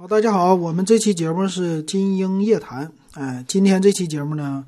[0.00, 2.90] 好，大家好，我们这期节目是金鹰夜谈。
[3.12, 4.64] 哎，今天这期节目呢，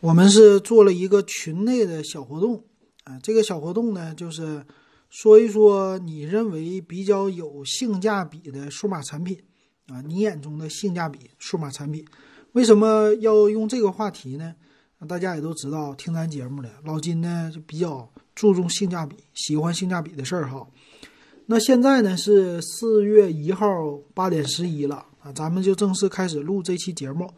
[0.00, 2.64] 我们是做了一个群内的小活动。
[3.04, 4.66] 哎，这个小活动呢，就是
[5.08, 9.38] 说一说你认为比较有性价比的数码产品
[9.86, 12.04] 啊，你眼中的性价比数码产品。
[12.50, 14.52] 为什么要用这个话题呢？
[15.06, 20.66] 大家也都知道，听咱节目的老金呢，就比较注重性价比，喜欢性价比的事儿哈。
[21.48, 23.68] 那现在呢是四月一号
[24.14, 27.30] 八点十一了啊，咱们就正式开始录这期节目。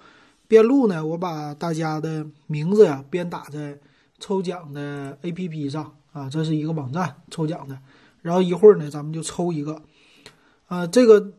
[0.46, 3.78] 边录呢，我把大家的名字呀边打在
[4.18, 7.78] 抽奖的 APP 上啊，这是一个网站抽奖的。
[8.22, 9.82] 然后一会儿呢，咱们就抽一个，
[10.68, 11.34] 呃，这个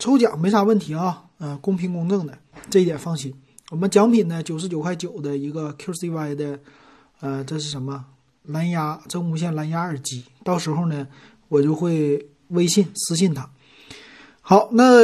[0.00, 2.36] 抽奖没啥问题啊，呃，公平公正的，
[2.68, 3.32] 这一点放心。
[3.70, 6.58] 我们奖品呢，九十九块九的一个 QCY 的，
[7.20, 8.06] 呃，这是什么
[8.42, 11.06] 蓝牙真无线蓝牙耳机，到时候呢。
[11.48, 13.50] 我就会微信私信他。
[14.40, 15.00] 好，那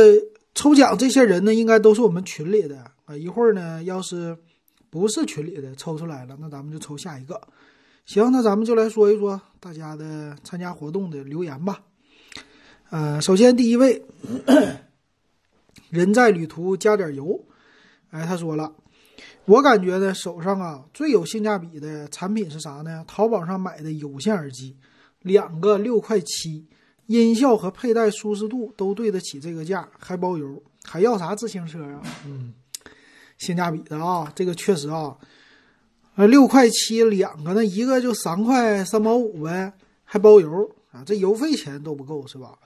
[0.54, 3.16] 抽奖这些人呢，应该都是我们群里的啊。
[3.16, 4.36] 一会儿呢，要是
[4.88, 7.40] 不是群里的抽出来了，那咱们就抽下一个。
[8.06, 11.82] 行，那咱们就来说一说大家的参加活动的留言吧。
[12.90, 14.04] 呃，首先第一位，
[15.90, 17.44] 人在旅途加点油，
[18.10, 18.72] 哎，他说了，
[19.46, 23.04] 我感觉呢，手上啊最有性价比的产品是啥呢？
[23.08, 24.76] 淘宝上买的有线耳机。
[25.24, 26.66] 两个六块七，
[27.06, 32.02] 音效和佩戴舒适度都对得起这个价，还包邮，还要啥自行车啊？
[32.26, 32.52] 嗯，
[33.38, 35.16] 性价比的啊，这个确实啊，
[36.16, 39.72] 呃，六块七两个，那一个就三块三毛五呗，
[40.04, 42.58] 还包邮啊，这邮费钱都不够是吧？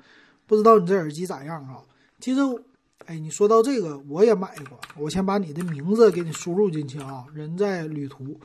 [0.46, 1.78] 不知道你这耳机咋样啊？
[2.20, 2.40] 其实，
[3.06, 8.38] 哎，你说到这个，我也买过，我先把你的名字给你输入进去啊，人在旅途。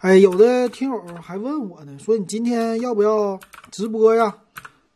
[0.00, 3.38] 哎，有的听友还问我呢，说你今天要不要
[3.70, 4.34] 直播呀？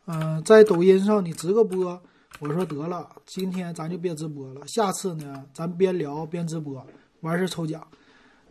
[0.07, 2.01] 嗯，在抖音上你直个播。
[2.41, 6.83] 我说得了，今天咱就别直播了，下次呢，咱边聊边直播，
[7.21, 7.87] 完事抽奖。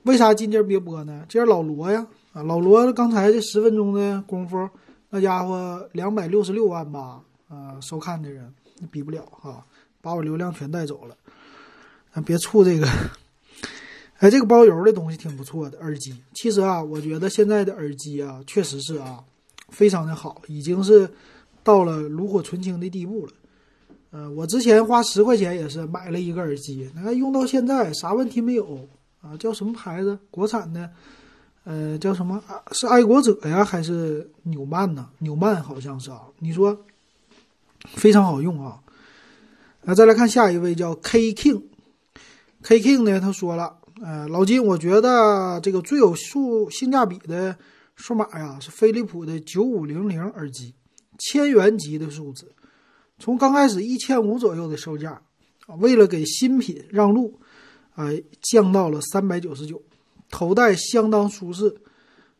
[0.04, 1.26] 为啥今天别播呢？
[1.28, 4.70] 今儿老罗呀，啊，老罗刚才这十分钟的功夫，
[5.10, 8.54] 那家伙两百六十六万吧，啊，收看的人
[8.92, 9.66] 比不了哈，
[10.02, 11.18] 把我流量全带走了。
[12.12, 12.88] 啊，别触这个。
[14.24, 16.16] 哎，这个包邮的东西挺不错的，耳机。
[16.34, 19.22] 其实啊，我觉得现在的耳机啊，确实是啊，
[19.68, 21.10] 非常的好，已经是
[21.62, 23.34] 到了炉火纯青的地步了。
[24.12, 28.88] 呃，我之前花十块钱也是买了一个耳机，那用到现在啥问题没有
[29.20, 29.36] 啊？
[29.36, 30.18] 叫什么牌子？
[30.32, 30.90] 国产的？
[31.66, 32.42] 呃，叫什么？
[32.72, 35.10] 是爱国者呀，还是纽曼呢？
[35.18, 36.22] 纽曼好像是啊。
[36.40, 36.86] 你说
[37.88, 38.80] 非常好用啊。
[39.84, 43.80] 啊，再来看下一位，叫 K King，K King 呢，他说了。
[44.02, 47.56] 呃，老金，我觉得这个最有数性价比的
[47.96, 50.74] 数码呀，是飞利浦的九五零零耳机，
[51.20, 52.52] 千元级的数字，
[53.20, 55.22] 从刚开始一千五左右的售价，
[55.78, 57.40] 为了给新品让路，
[57.96, 59.80] 呃，降到了三百九十九，
[60.30, 61.76] 头戴相当舒适，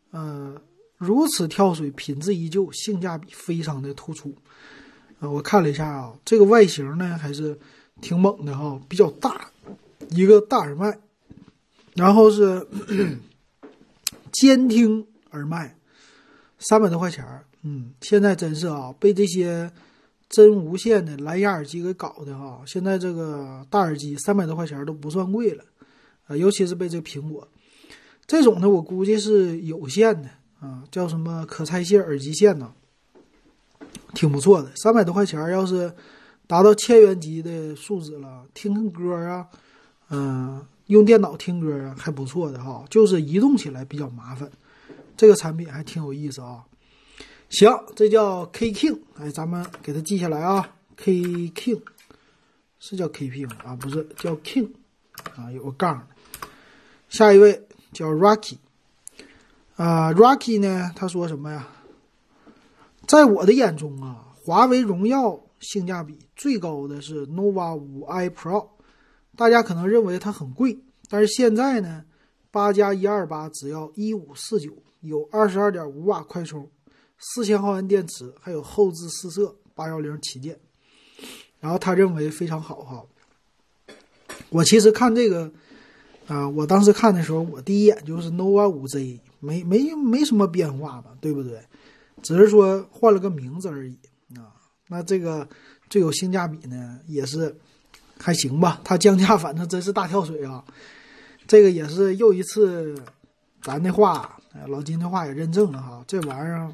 [0.10, 0.60] 呃，
[0.98, 4.36] 如此跳水，品质依旧，性价比非常的突出，
[5.20, 7.58] 啊，我看了一下啊，这个外形呢还是
[8.02, 9.52] 挺猛的哈，比较大，
[10.10, 10.98] 一个大耳麦。
[11.96, 12.66] 然后是
[14.32, 15.78] 监听耳麦，
[16.58, 19.72] 三百多块钱儿，嗯，现在真是啊，被这些
[20.28, 22.64] 真无线的蓝牙耳机给搞的哈。
[22.66, 25.64] 现在这个大耳机三百多块钱都不算贵了，
[26.26, 27.48] 啊，尤其是被这个苹果
[28.26, 32.74] 这种的，我估计是有线的啊，叫什么可拆卸耳机线呢，
[34.16, 34.72] 挺不错的。
[34.76, 35.94] 三百多块钱要是
[36.48, 39.48] 达到千元级的数值了，听歌啊，
[40.10, 40.66] 嗯。
[40.88, 44.52] 用电脑听歌，还不错的哈，就是移动起来比较麻烦。
[45.16, 46.66] 这个产品还挺有意思啊。
[47.50, 50.76] 行，这叫 K King，哎，咱们给它记下来啊。
[50.98, 51.14] K
[51.52, 51.82] King
[52.80, 54.70] 是叫 K King 啊，不是叫 King
[55.36, 56.08] 啊，有个杠。
[57.10, 58.58] 下一位叫 Rocky
[59.76, 61.70] 啊，Rocky 呢，他说什么呀？
[63.08, 68.68] 在我的眼中啊，华为荣耀性价比最高的是 nova 五 i Pro。
[69.36, 70.78] 大家可能认为它很贵，
[71.10, 72.06] 但是现在呢，
[72.52, 74.72] 八加一二八只要一五四九，
[75.02, 76.70] 有二十二点五瓦快充，
[77.18, 80.60] 四千毫安电池，还有后置四摄八幺零旗舰，
[81.60, 83.04] 然后他认为非常好哈。
[84.50, 85.52] 我其实看这个，
[86.28, 91.60] 啊，我当时看的时候，我第一眼就是 nova 五 Z，没没没什么变化嘛，对不对？
[92.22, 93.98] 只是说换了个名字而已
[94.36, 94.54] 啊。
[94.90, 95.48] 那这个
[95.90, 97.58] 最有性价比呢，也是。
[98.26, 100.64] 还行吧，它降价反正真是大跳水啊！
[101.46, 102.96] 这个也是又一次，
[103.62, 106.74] 咱的话，老金的话也认证了哈，这玩意儿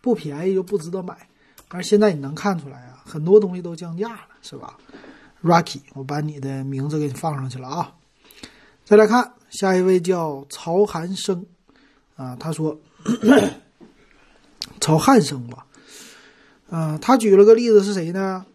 [0.00, 1.28] 不便宜就不值得买。
[1.68, 4.78] 但是现在你能看出来啊，很多东西都降价了，是吧
[5.44, 7.92] ？Rocky，我把你的名字给你放上去了啊。
[8.86, 11.44] 再来看下一位叫曹寒生
[12.16, 12.80] 啊，他说
[14.80, 15.66] 曹汉生吧，
[16.70, 18.46] 啊，他举了个例子是谁呢？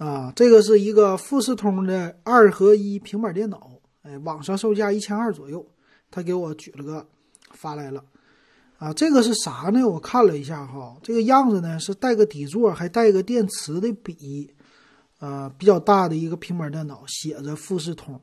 [0.00, 3.70] 啊，这个是一个富士通的二合一平板电脑，
[4.00, 5.66] 哎，网上售价一千二左右，
[6.10, 7.06] 他给我举了个
[7.50, 8.02] 发来了。
[8.78, 9.86] 啊，这个是啥呢？
[9.86, 14.50] 我看了一下哈，这个样子呢是带个底座，还带个电池的笔，
[15.18, 18.18] 呃，比较大的一个平板电脑，写着富士通。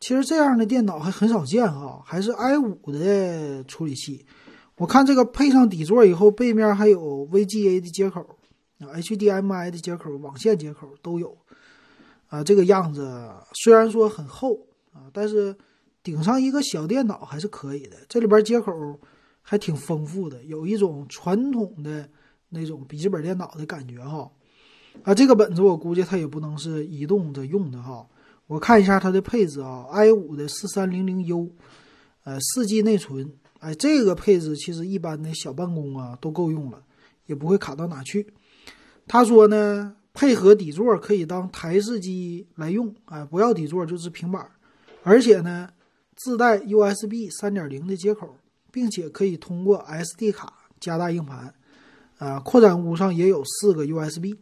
[0.00, 4.26] 其实这样的电脑还很少见哈，还是 i 五的处理器。
[4.76, 8.26] 我看这个配上底座以后，背面还有 VGA 的接口，
[8.92, 11.36] ，HDMI 的接口、网线接口都有。
[12.28, 15.56] 啊，这个样子虽然说很厚啊，但是
[16.02, 17.96] 顶上一个小电脑还是可以的。
[18.08, 18.72] 这里边接口。
[19.46, 22.08] 还挺丰富的，有一种传统的
[22.48, 24.30] 那种笔记本电脑的感觉哈。
[25.02, 28.08] 啊，这个本子我估计它也不能是移动着用的哈。
[28.46, 31.50] 我看一下它的配置啊，i 五的四三零零 U，
[32.22, 36.82] 呃，四 G 内存，哎，这个配置其实一般的小办公啊都够用了，
[37.26, 38.26] 也不会卡到哪去。
[39.06, 44.50] 他说呢，配合底座可以当台式机来用，哎，不要底座就是平板，
[45.02, 45.68] 而且呢，
[46.16, 48.36] 自带 USB 三点零的接口。
[48.74, 51.54] 并且可以通过 SD 卡加大硬盘，
[52.18, 54.34] 啊，扩展坞上也有四个 USB，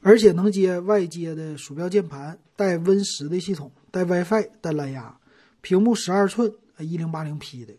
[0.00, 5.18] 而且能接外接的鼠标键盘，带 Win 十的系统，带 WiFi，带蓝牙，
[5.60, 7.74] 屏幕十二寸，一零八零 P 的，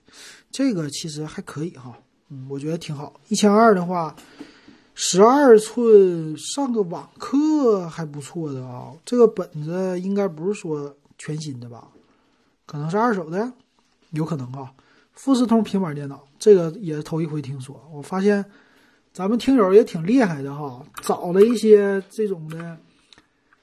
[0.51, 1.97] 这个其实还可以哈，
[2.27, 3.21] 嗯，我觉得挺好。
[3.29, 4.13] 一千二的话，
[4.95, 8.91] 十二寸上个网课还不错的啊。
[9.05, 11.87] 这个本子应该不是说全新的吧？
[12.65, 13.51] 可能是二手的，
[14.11, 14.71] 有可能啊。
[15.13, 17.79] 富士通平板电脑，这个也是头一回听说。
[17.93, 18.43] 我发现
[19.11, 22.77] 咱们听友也挺厉害的哈，找了一些这种的，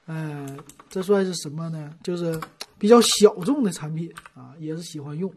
[0.05, 0.47] 呃，
[0.89, 1.93] 这算是什么呢？
[2.03, 2.39] 就是
[2.77, 5.29] 比较小众的产品啊，也是喜欢用，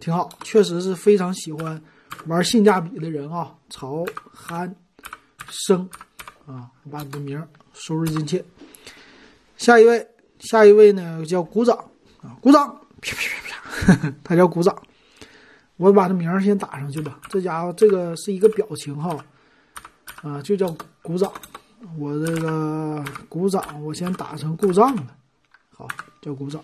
[0.00, 0.28] 挺好。
[0.42, 1.82] 确实是非常喜欢
[2.26, 3.54] 玩性价比的人啊。
[3.68, 4.74] 曹寒
[5.48, 5.88] 生
[6.46, 7.42] 啊，把你的名
[7.72, 8.44] 输入进去。
[9.56, 10.06] 下一位，
[10.38, 11.76] 下一位呢叫鼓掌
[12.22, 12.68] 啊，鼓掌，
[13.00, 14.76] 啪啪啪啪， 他叫鼓掌。
[15.76, 17.20] 我把这名儿先打上去吧。
[17.28, 19.24] 这家伙，这个是一个表情哈，
[20.22, 21.32] 啊，就叫鼓掌。
[21.96, 25.06] 我这个鼓掌，我先打成故障了。
[25.70, 25.86] 好，
[26.20, 26.60] 叫鼓掌。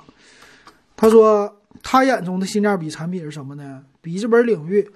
[0.96, 3.84] 他说他眼中的性价比产品是什么呢？
[4.00, 4.90] 笔记本领域，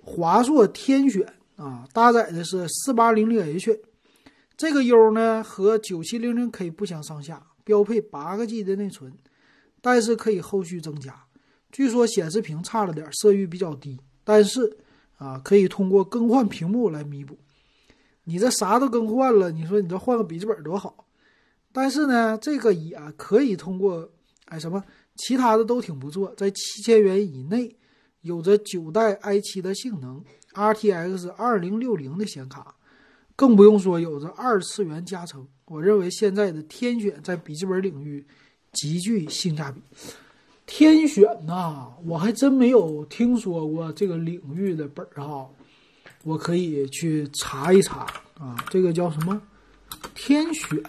[0.00, 1.26] 华硕天选
[1.56, 3.80] 啊，搭载的是四八零零 H，
[4.56, 9.12] 这个 U 呢和九七零零 K 不相上下，标配八个 G 的内存，
[9.80, 11.24] 但是可以后续增加。
[11.70, 14.76] 据说显示屏差了点，色域比较低，但是
[15.16, 17.38] 啊，可以通过更换屏幕来弥补。
[18.24, 21.06] 你这啥都更换了，你说你这换个笔记本多好？
[21.72, 24.08] 但是呢，这个也可以通过
[24.46, 24.82] 哎什么
[25.16, 27.76] 其他的都挺不错，在七千元以内，
[28.22, 30.22] 有着九代 i 七的性能
[30.54, 32.74] ，RTX 二零六零的显卡，
[33.36, 35.46] 更不用说有着二次元加成。
[35.66, 38.24] 我认为现在的天选在笔记本领域
[38.72, 39.80] 极具性价比。
[40.66, 45.46] 天选呐，我还真没有听说过这个领域的本儿哈，
[46.22, 48.06] 我可以去查一查
[48.38, 48.56] 啊。
[48.70, 49.40] 这个叫什么？
[50.14, 50.80] 天选。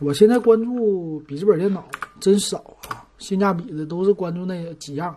[0.00, 1.88] 我现在关注笔记本电脑
[2.20, 5.16] 真少啊，性价比的都是关注那几样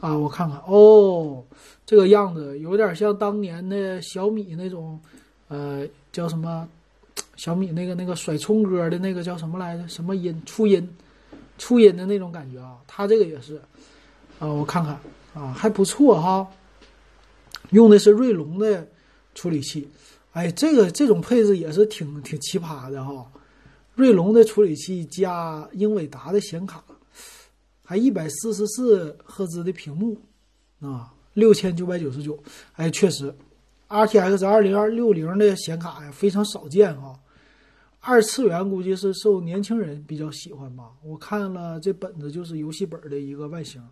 [0.00, 0.16] 啊。
[0.16, 1.44] 我看看哦，
[1.86, 5.00] 这个样子有点像当年的小米那种，
[5.48, 6.68] 呃，叫什么？
[7.36, 9.86] 小米那个那个甩葱歌的那个叫什么来着？
[9.88, 10.42] 什么音？
[10.44, 10.88] 初音。
[11.56, 13.60] 初音的那种感觉啊，它这个也是，
[14.38, 14.96] 啊，我看看
[15.34, 16.46] 啊，还不错哈。
[17.70, 18.86] 用的是锐龙的
[19.34, 19.88] 处理器，
[20.32, 23.26] 哎，这个这种配置也是挺挺奇葩的哈。
[23.96, 26.80] 锐龙的处理器加英伟达的显卡，
[27.88, 30.14] 还一百四十四赫兹的屏幕，
[30.78, 32.38] 啊，六千九百九十九，
[32.74, 33.34] 哎，确实
[33.88, 37.18] ，RTX 二零二六零的显卡呀，非常少见啊。
[38.00, 40.90] 二次元估计是受年轻人比较喜欢吧。
[41.02, 43.82] 我看了这本子，就是游戏本的一个外形，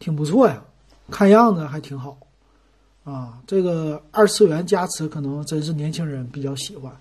[0.00, 0.60] 挺不错呀，
[1.08, 2.18] 看样子还挺好
[3.04, 3.40] 啊。
[3.46, 6.92] 这个二次元加持可能真是年轻人比较喜欢。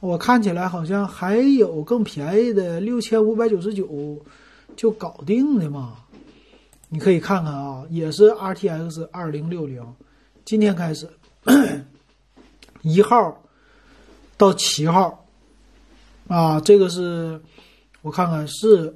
[0.00, 3.86] 我看起来好像还有更便宜的，六千五百九十九
[4.76, 5.96] 就搞定的嘛。
[6.88, 9.82] 你可以看看啊，也是 RTX 二零六零，
[10.44, 11.08] 今天开始
[12.82, 13.42] 一号
[14.36, 15.18] 到七号。
[16.28, 17.40] 啊，这个是，
[18.00, 18.94] 我看看是，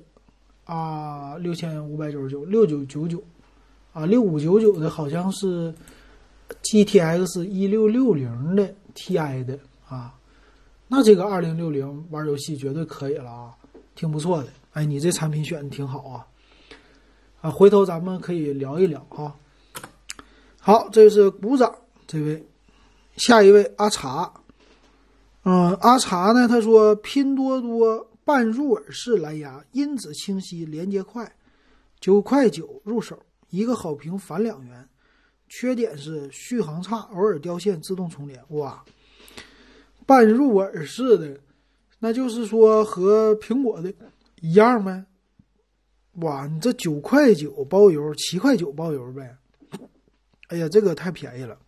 [0.64, 3.22] 啊，六千五百九十九，六九九九，
[3.92, 5.74] 啊，六五九九的好像是
[6.62, 10.14] ，GTX 一六六零的 Ti 的啊，
[10.86, 13.54] 那这个二零六零玩游戏绝对可以了啊，
[13.94, 14.48] 挺不错的。
[14.76, 16.26] 哎，你这产品选的挺好啊，
[17.40, 19.34] 啊，回头咱们可以聊一聊啊。
[20.58, 21.74] 好，这是鼓掌
[22.06, 22.46] 这位，
[23.16, 24.30] 下一位阿茶，
[25.44, 31.34] 嗯，阿茶呢，他说拼多多半入耳式蓝牙，音质清晰，连接快，
[31.98, 33.18] 九块九入手，
[33.48, 34.86] 一个好评返两元，
[35.48, 38.44] 缺点是续航差，偶尔掉线，自动重连。
[38.48, 38.84] 哇，
[40.04, 41.40] 半入耳式的，
[41.98, 43.90] 那就是说和苹果的。
[44.46, 45.04] 一样呗，
[46.20, 46.46] 哇！
[46.46, 49.36] 你这九块九包邮，七块九包邮呗？
[50.46, 51.58] 哎呀，这个太便宜了，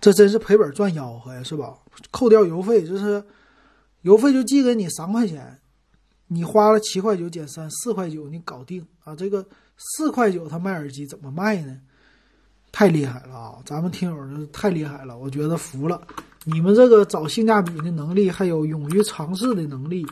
[0.00, 1.76] 这真是赔本赚吆喝呀，是吧？
[2.10, 3.22] 扣掉邮费，就是
[4.00, 5.60] 邮费就寄给你三块钱，
[6.28, 9.14] 你花了七块九减三，四块九你搞定啊！
[9.14, 11.78] 这个四块九他卖耳机怎么卖呢？
[12.72, 13.58] 太厉害了啊！
[13.66, 16.00] 咱们听友太厉害了，我觉得服了，
[16.44, 20.06] 你们这个找性价比的能力，还有勇于尝试的能力。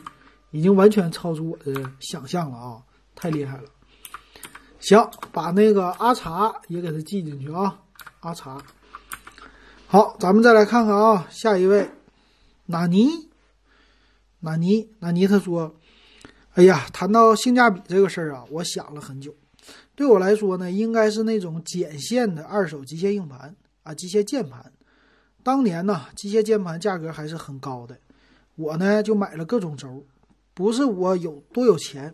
[0.51, 2.83] 已经完全超出我的想象了啊！
[3.15, 3.63] 太厉害了。
[4.79, 7.79] 行，把那个阿茶也给他记进去啊。
[8.21, 8.61] 阿茶，
[9.87, 11.89] 好，咱们再来看看啊，下一位，
[12.65, 13.29] 纳尼，
[14.39, 15.75] 纳尼，纳尼，他说
[16.53, 19.35] ：“哎呀，谈到性价比这个事儿啊，我想了很久。
[19.95, 24.71] 对我来说呢，应该是那种剪线的二手机械硬盘啊，机械键盘。
[25.43, 27.97] 当年呢，机械键盘价格还是很高的，
[28.55, 30.05] 我呢就买了各种轴。”
[30.53, 32.13] 不是我有多有钱，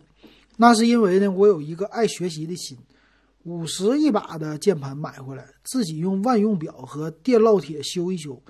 [0.56, 2.76] 那是因为呢，我有一个爱学习的心。
[3.44, 8.42] 五十一把的键盘买回来，自己用万用表和电烙铁修一修，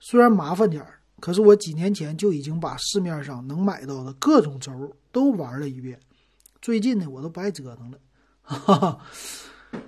[0.00, 4.72] 虽然麻烦点儿，可是我几年前就已经把市面上能买到的各种轴
[5.12, 5.98] 都玩了一遍。
[6.62, 7.98] 最近呢，我都不爱折腾了。
[8.40, 8.98] 哈哈，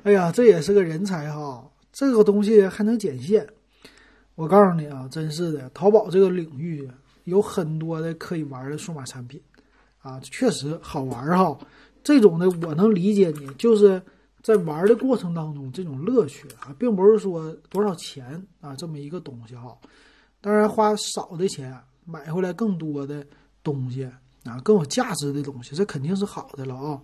[0.03, 1.65] 哎呀，这也是个人才哈！
[1.93, 3.49] 这个东西还能剪线，
[4.35, 6.87] 我告诉你啊，真是的，淘宝这个领域
[7.29, 9.41] 有很多的可以玩的数码产品。
[10.01, 11.59] 啊，确实好玩哈！
[12.05, 14.01] 这种的我能理解你，就是
[14.43, 19.77] 在玩的过程当中这种乐趣啊，并不是说多少钱啊这么一个东西哈。
[20.41, 23.27] 当然花少的钱买回来更多的
[23.63, 24.05] 东西
[24.45, 27.03] 啊，更有价值的东西，这肯定是好的了啊，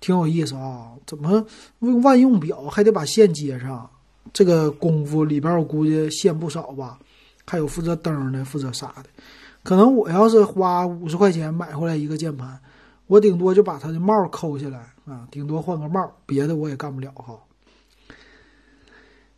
[0.00, 0.92] 挺有意思啊。
[1.06, 1.44] 怎么
[1.80, 3.90] 用万用表还得把线接上？
[4.32, 6.98] 这个功夫里边我估计线不少吧？
[7.44, 9.10] 还有负责灯的，负责啥的。
[9.62, 12.58] 可能我要是花五十块钱买回来一个键盘，
[13.06, 17.38] 我顶多就把它的帽抠下来啊，顶多换个帽，别的我也干不了哈。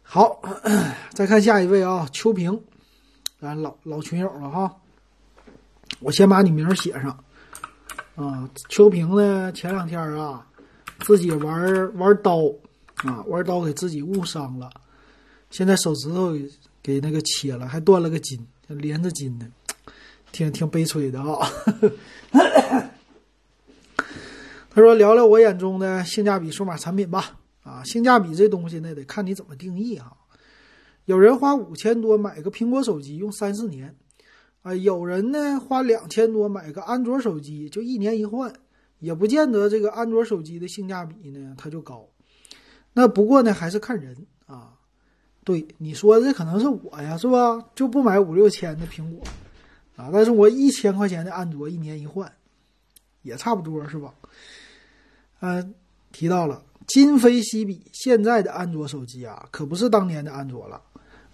[0.03, 0.41] 好，
[1.15, 2.61] 再看下一位啊，秋萍，
[3.41, 4.77] 咱老老群友了哈。
[6.01, 7.25] 我先把你名写上
[8.17, 8.49] 啊。
[8.69, 10.47] 秋萍呢，前两天啊，
[11.01, 12.39] 自己玩玩刀
[12.97, 14.71] 啊，玩刀给自己误伤了，
[15.51, 16.33] 现在手指头
[16.83, 19.47] 给那个切了，还断了个筋，连着筋呢。
[20.33, 21.49] 挺挺悲催的啊，
[24.71, 27.39] 他说：“聊聊我眼中的性价比数码产品吧。
[27.63, 30.17] 啊，性价比这东西呢，得看你怎么定义哈。
[31.05, 33.97] 有人花五千多买个苹果手机用三四年，
[34.63, 38.53] 啊，有人呢花两千多买个安卓手机就一年一换，
[39.01, 42.09] 也不见得这个安卓手机的性价比呢它就高。
[42.93, 44.75] 那不过呢，还是看人啊。
[45.43, 47.63] 对你说这可能是我呀，是吧？
[47.75, 49.23] 就不买五六千的苹果。”
[50.01, 52.33] 啊，但是我一千块钱的安卓一年一换，
[53.21, 54.15] 也差不多是吧？
[55.41, 55.75] 嗯，
[56.11, 60.81] 提到了今非昔比，现在的安卓手机啊，可不是当年的安卓了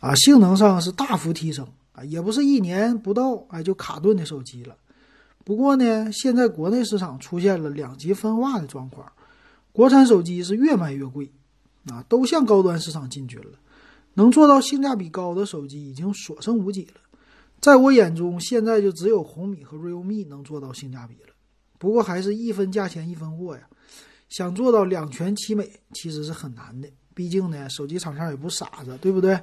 [0.00, 4.76] 啊，性能上是大幅提升啊，也不是一年不到哎就卡顿的手机了。
[5.44, 9.12] 不过呢，现在国内市场出现了两极分化的状况，
[9.70, 11.30] 国产手机是越卖越贵
[11.88, 13.58] 啊，都向高端市场进军了，
[14.14, 17.00] 能做到性价比高的手机已经所剩无几了。
[17.60, 21.34] 在我眼中，现在就只有红米和 realme 能做到性价比了。
[21.78, 23.62] 不过还是一分价钱一分货呀，
[24.28, 26.88] 想做到两全其美其实是很难的。
[27.14, 29.38] 毕竟呢，手机厂商也不傻子，对不对？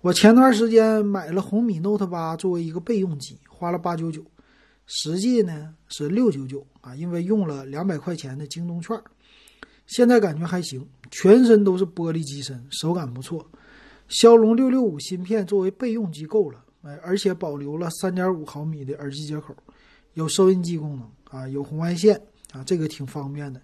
[0.00, 4.24] 我前段时间买了红米 Note 八作为一个备用机，花了八九九，
[4.86, 8.98] 实际呢是六九九啊，因为用了两百块钱的京东券。
[9.86, 13.50] 现在感觉还行，全身都是玻璃机身，手感不错。
[14.08, 16.64] 骁龙六六五芯片作为备用机够了。
[16.82, 19.54] 哎，而且保留了三点五毫米的耳机接口，
[20.14, 22.18] 有收音机功能啊，有红外线
[22.52, 23.60] 啊，这个挺方便的。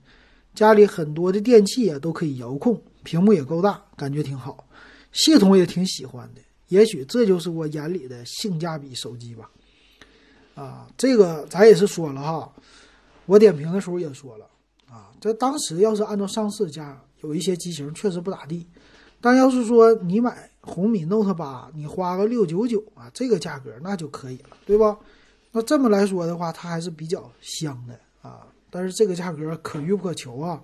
[0.54, 4.68] 家里很多的电器啊都可以遥控，屏幕也够大，感觉挺好，
[5.12, 6.42] 系统也挺喜欢的。
[6.68, 9.50] 也许这就是我眼里的性价比手机吧。
[10.54, 12.52] 啊，这个咱也是说了哈，
[13.24, 14.46] 我点评的时候也说了
[14.90, 18.66] 啊，这当时要是按照上市价，有一些机型确实不咋地，
[19.22, 20.50] 但要是说你买。
[20.66, 24.98] 红米 Note 八，你花个六九九啊，这个价格那就可以了，对吧？
[25.52, 28.46] 那这么来说的话，它还是比较香的啊。
[28.68, 30.60] 但是这个价格可遇不可求啊。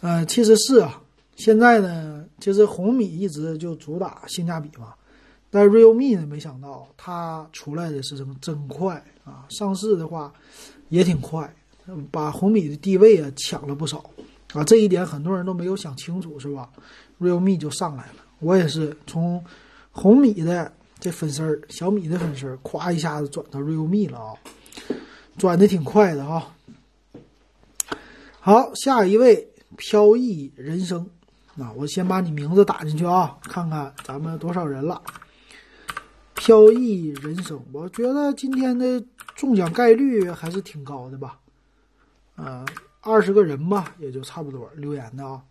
[0.00, 1.00] 呃，其实是啊，
[1.36, 4.92] 现在呢，其实红米一直就主打性价比嘛。
[5.48, 9.46] 但 realme 呢，没想到它出来的是什么真快啊！
[9.48, 10.30] 上市的话
[10.88, 11.50] 也挺快，
[12.10, 14.10] 把红米的地位啊抢了不少
[14.52, 14.62] 啊。
[14.64, 16.68] 这一点很多人都没有想清楚，是吧
[17.18, 19.42] ？realme 就上来了，我也是从
[19.92, 24.34] 红米的这粉丝儿、小米的粉丝儿，咵一下子转到 realme 了啊，
[25.36, 26.54] 转的挺快的啊。
[28.40, 31.08] 好，下一位飘逸人生，
[31.54, 35.02] 那我先把你名字打进去啊，看看咱们多少人了。
[36.34, 39.02] 飘逸人生，我觉得今天的
[39.34, 41.40] 中奖概率还是挺高的吧，
[42.36, 42.64] 呃，
[43.00, 45.42] 二十个人吧，也就差不多留言的啊。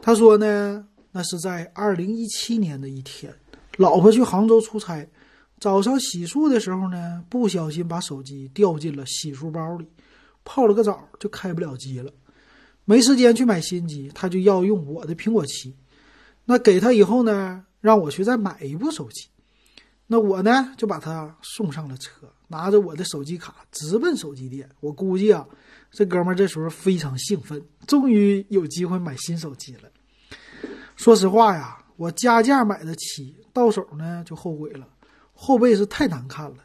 [0.00, 3.34] 他说呢，那是在二零一七年的一天，
[3.78, 5.08] 老婆去杭州出差，
[5.58, 9.88] 早上洗漱的时候呢，不小心把手机掉进了洗漱包里，
[10.44, 12.12] 泡了个澡就开不了机了，
[12.84, 15.74] 没时间去买新机，他就要用我的苹果七，
[16.44, 19.26] 那给他以后呢，让我去再买一部手机。
[20.08, 24.68] 那我呢，就把他送上了车，拿着我的手机卡直奔手机店。
[24.80, 25.48] 我估计啊，
[25.90, 29.90] 这哥们这时候非常兴奋，终于有机会买新手机了。
[30.96, 34.88] 说实话呀，我加价买的七，到手呢就后悔了，
[35.32, 36.56] 后背是太难看了，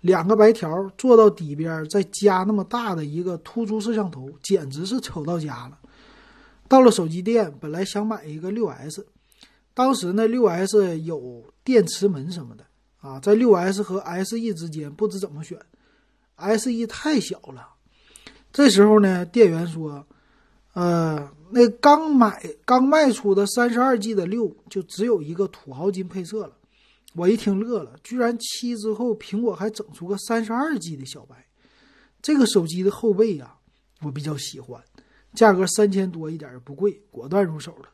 [0.00, 5.78] 两个白条做到底边，再加那么大的一个突出摄像头，简直是丑到家了。
[6.68, 9.06] 到了手机店，本来想买一个六 S，
[9.74, 12.64] 当时呢六 S 有电池门什么的。
[13.02, 15.58] 啊，在六 S 和 SE 之间不知怎么选
[16.36, 17.68] ，SE 太小了。
[18.52, 20.06] 这时候呢，店员说
[20.74, 26.56] ：“呃，那刚买刚卖出的三十二 G 的六就只有一个土豪金配色了。”
[27.14, 31.46] 我一听乐了，居然七之后苹果还整出个三十二 G 的小白。
[32.22, 33.54] 这个手机的后背呀，
[34.00, 34.82] 我比较喜欢，
[35.34, 37.88] 价格三千多一点也不贵，果断入手了。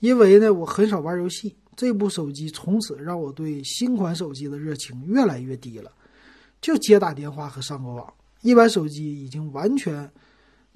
[0.00, 1.54] 因为呢，我很少玩游戏。
[1.76, 5.90] 这部手机从此让我对新款手机的热情越来越低了，
[6.60, 10.08] 就接打电话和上个网，一般手机已经完全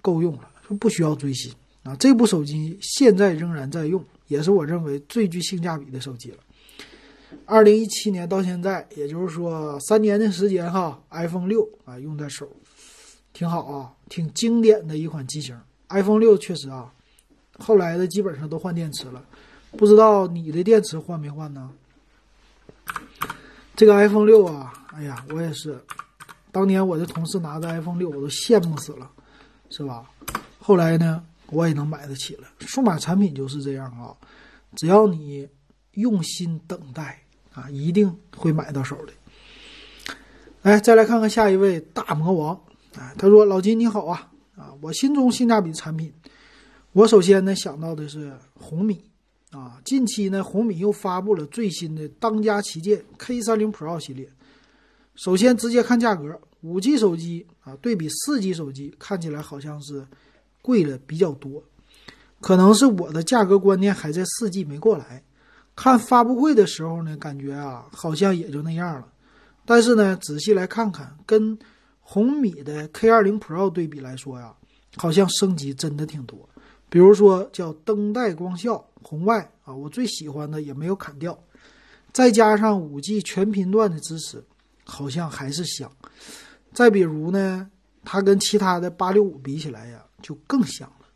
[0.02, 1.52] 够用了，就不需要追新
[1.88, 1.96] 啊。
[1.98, 6.38] 这部手机现在仍然在用，也是我认为最具性价比的手机了。
[7.44, 12.48] 二零一七年到现在，也就是说三年的时间哈，iPhone 六啊用在手，
[13.32, 15.58] 挺好啊，挺经典的一款机型。
[15.88, 16.92] iPhone 六确实啊，
[17.58, 19.24] 后来的基本上都换电池了。
[19.76, 21.70] 不知道你的电池换没换呢？
[23.76, 25.78] 这个 iPhone 六啊，哎呀，我也是，
[26.50, 29.10] 当年我的同事拿着 iPhone 六，我都羡慕死了，
[29.70, 30.04] 是吧？
[30.58, 32.48] 后来呢，我也能买得起了。
[32.60, 34.16] 数码产品就是这样啊，
[34.76, 35.48] 只要你
[35.92, 39.12] 用心等待啊，一定会买到手的。
[40.62, 42.54] 来，再来看看下一位大魔王，
[42.96, 46.12] 啊，他说：“老金你好啊，啊，我心中性价比产品，
[46.92, 49.02] 我首先呢想到的是红米。”
[49.50, 54.28] 啊，近期呢，红米又发布了最新的当家旗舰 K 三零 Pro 系列。
[55.14, 60.06] 首先直接看价格，五 G 手机啊，对比四 G 手机，看起来好像是
[60.62, 61.62] 贵了比较多。
[62.40, 65.22] 可能是我的价格观念还在四 G 没过来。
[65.74, 69.06] 看发布会的时候呢，感觉啊，好像也就那样了。
[69.64, 71.58] 但是呢，仔细来看看，跟
[72.00, 74.54] 红米的 K 二零 Pro 对比来说呀，
[74.96, 76.48] 好像升级真的挺多。
[76.88, 78.84] 比如说叫灯带光效。
[79.00, 81.38] 红外啊，我最喜欢的也没有砍掉，
[82.12, 84.42] 再加上五 G 全频段的支持，
[84.84, 85.90] 好像还是香。
[86.72, 87.70] 再比如呢，
[88.04, 91.06] 它跟其他的八六五比起来呀，就更香了。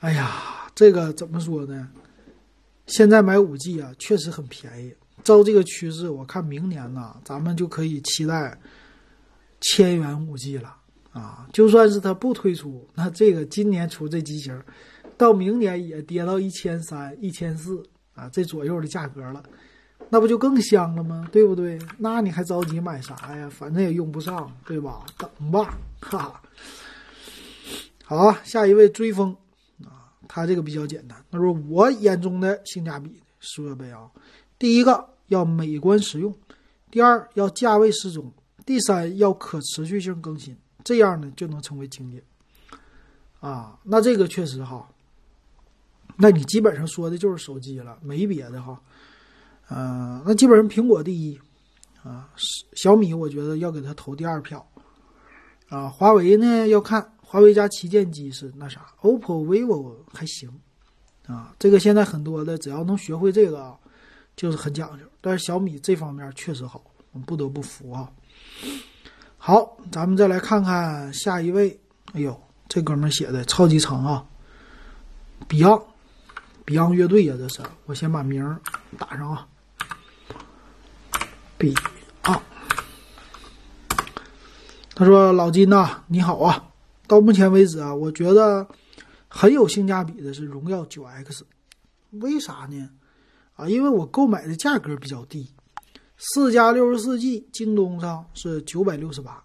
[0.00, 1.88] 哎呀，这个怎么说呢？
[2.86, 4.94] 现在买五 G 啊，确实很便宜。
[5.24, 8.58] 照这个趋势，我看明年呢，咱们就可以期待
[9.60, 10.74] 千元五 G 了
[11.12, 11.46] 啊！
[11.52, 14.58] 就算是它不推出，那这个今年出这机型。
[15.16, 17.82] 到明年也跌到一千三、一千四
[18.14, 19.42] 啊，这左右的价格了，
[20.08, 21.28] 那不就更香了吗？
[21.32, 21.78] 对不对？
[21.98, 23.50] 那你还着急买啥呀？
[23.50, 25.04] 反正也用不上，对吧？
[25.18, 26.40] 等吧，哈。
[28.08, 29.36] 好啊，下一位追风
[29.84, 31.22] 啊，他这个比较简单。
[31.30, 34.10] 他说我眼中的性价比设备啊，
[34.58, 36.34] 第一个要美观实用，
[36.90, 38.32] 第二要价位适中，
[38.64, 42.22] 第三要可持续性更新，这样呢就能成为经典
[43.40, 43.78] 啊。
[43.82, 44.88] 那这个确实哈。
[46.16, 48.80] 那你基本上说的就是手机了，没别的哈。
[49.68, 51.38] 嗯，那基本上苹果第一
[52.02, 52.30] 啊，
[52.72, 54.66] 小米我觉得要给他投第二票
[55.68, 55.90] 啊。
[55.90, 60.50] 华为呢要看华为家旗舰机是那啥，OPPO、vivo 还行
[61.26, 63.76] 啊，这个现在很多的只要能学会这个啊，
[64.34, 65.04] 就是很讲究。
[65.20, 68.10] 但是小米这方面确实好，我们不得不服啊。
[69.36, 71.78] 好，咱们再来看看下一位。
[72.14, 72.34] 哎呦，
[72.66, 74.24] 这哥们写的超级长啊
[75.50, 77.60] ！Beyond，Beyond 乐队呀，这是。
[77.84, 78.58] 我先把名
[78.96, 79.46] 打上啊。
[81.58, 82.40] Beyond，
[84.94, 86.64] 他说：“老金呐，你好啊。
[87.08, 88.68] 到目前为止啊，我觉得
[89.26, 91.44] 很有性价比的是荣耀九 X，
[92.10, 92.90] 为啥呢？
[93.56, 95.50] 啊，因为我购买的价格比较低。”
[96.20, 99.40] 四加六十四 G，京东上是九百六十八，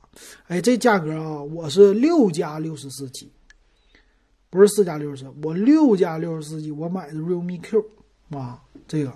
[0.47, 3.31] 哎，这价格啊，我是六加六十四 G，
[4.49, 7.85] 不是四加六十四，我六加六十四 G，我买的 Realme Q，
[8.31, 9.11] 啊，这个，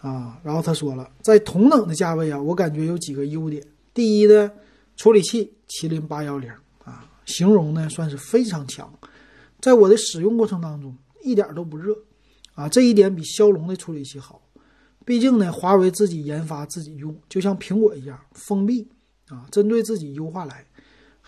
[0.00, 4.48] 啊，然后他说了，在同等的价位啊，我感觉有几个优点，第一呢，
[4.96, 6.48] 处理器麒麟八幺零，
[7.26, 8.92] 形容呢算是非常强，
[9.60, 11.94] 在我的使用过程当中一点都不热，
[12.54, 14.42] 啊，这一点比骁龙的处理器好。
[15.04, 18.88] 毕竟呢，华为自己研发自己用，就像苹果一样封闭
[19.28, 20.66] 啊，针对自己优化来。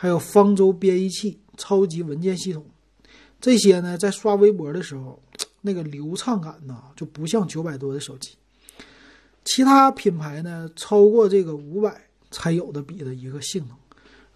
[0.00, 2.64] 还有方舟编译器、超级文件系统，
[3.40, 5.20] 这些呢，在刷微博的时候，
[5.60, 8.30] 那个流畅感呢，就不像九百多的手机。
[9.44, 13.76] 其他品牌呢，超过这个五百才有的比的一个性能，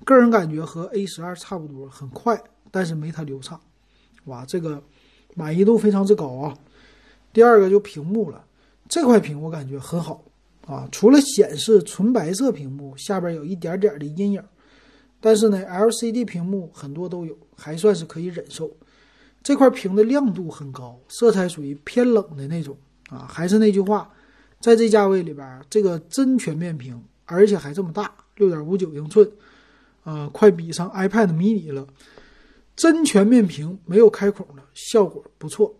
[0.04, 3.60] 个人感觉和 A 十二差不多，很快，但是没它流畅。
[4.24, 4.82] 哇，这个
[5.34, 6.56] 满意度非常之高啊。
[7.32, 8.44] 第二个就屏幕了。
[8.88, 10.22] 这块屏我感觉很好
[10.66, 14.42] 啊，除了显示纯白色屏幕下边有一点点的阴影，
[15.20, 18.70] 但是呢，LCD 屏幕很多都有，还算是可以忍受。
[19.42, 22.76] 这块屏的亮度很高，色彩属于偏冷的那种
[23.08, 23.26] 啊。
[23.28, 24.08] 还是那句话，
[24.60, 29.28] 在这价位里边，这个真全面屏，而且还这么大，六点五九英寸，
[30.04, 31.86] 呃，快比上 iPad mini 了。
[32.74, 35.74] 真全面屏没有开孔的效果不错。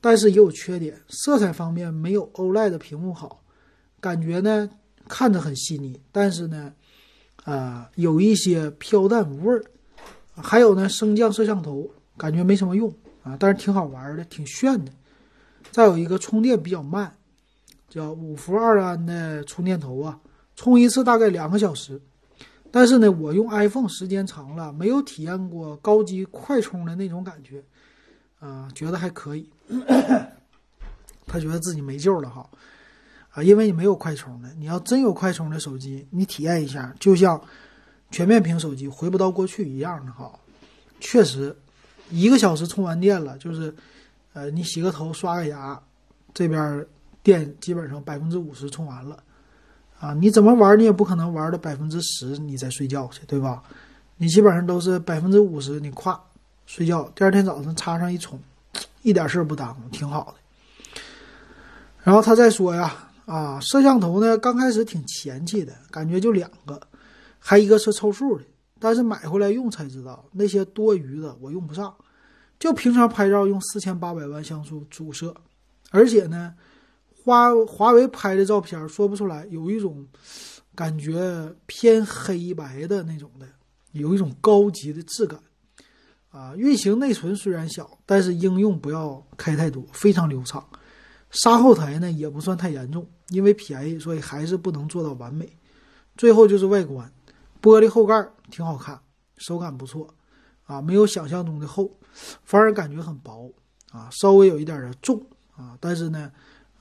[0.00, 3.42] 但是也有缺点，色彩方面没有 OLED 的屏幕好，
[3.98, 4.70] 感觉呢
[5.08, 6.72] 看着很细腻，但是呢，
[7.44, 9.64] 啊有一些飘淡无味儿。
[10.34, 14.92] 还有呢升降摄像头感觉没什么用啊，但是挺好玩的，挺炫的。
[15.72, 17.12] 再有一个充电比较慢，
[17.88, 20.20] 叫五伏二安的充电头啊，
[20.54, 22.00] 充一次大概两个小时。
[22.70, 27.62] 但是呢，我用 iPhone 时间长了，没有体验过高级快充的那种感觉。
[28.38, 29.48] 啊，觉得还可以，
[31.26, 32.46] 他觉得自己没救了哈，
[33.30, 37.40] 啊，因为你没有快充的，你要真有快充的手机，你体验一下，就像
[38.10, 40.38] 全面屏手机回不到过去一样的哈，
[41.00, 41.56] 确实，
[42.10, 43.74] 一个小时充完电了，就是，
[44.34, 45.82] 呃，你洗个头刷个牙，
[46.34, 46.86] 这边
[47.22, 49.24] 电基本上百分之五十充完了，
[49.98, 53.62] 啊，你怎么玩你也不可能玩到百分之十你再睡觉去，对吧？
[54.18, 56.18] 你基本上都是百分之五十，你跨。
[56.66, 58.40] 睡觉，第二天早上插上一充，
[59.02, 61.00] 一点事儿不耽误，挺好的。
[62.02, 62.92] 然后他再说呀，
[63.24, 66.80] 啊，摄像头呢，刚开始挺嫌弃的，感觉就两个，
[67.38, 68.44] 还一个是凑数的。
[68.80, 71.94] 但是买回来用才知道，那些多余的我用不上，
[72.58, 75.34] 就平常拍照用四千八百万像素主摄，
[75.92, 76.52] 而且呢，
[77.26, 80.06] 华华为拍的照片说不出来，有一种
[80.76, 83.48] 感觉偏黑白的那种的，
[83.90, 85.40] 有一种高级的质感。
[86.30, 90.64] 啊，运行内存虽然小，但是应用不要开太多，非常流畅。
[91.30, 95.50] 杀后台呢也不算太严重，因为便宜，所以还是不能做到完美。
[96.16, 97.12] 最后就是外观，
[97.60, 99.00] 玻璃后盖挺好看，
[99.38, 100.14] 手感不错
[100.62, 101.90] 啊，没有想象中的厚，
[102.44, 103.52] 反而感觉很薄
[103.90, 105.20] 啊，稍微有一点的重
[105.56, 105.76] 啊。
[105.80, 106.30] 但是呢，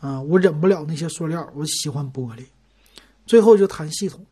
[0.05, 2.45] 啊，我忍不了那些塑料，我喜欢玻璃。
[3.25, 4.23] 最后就谈系统，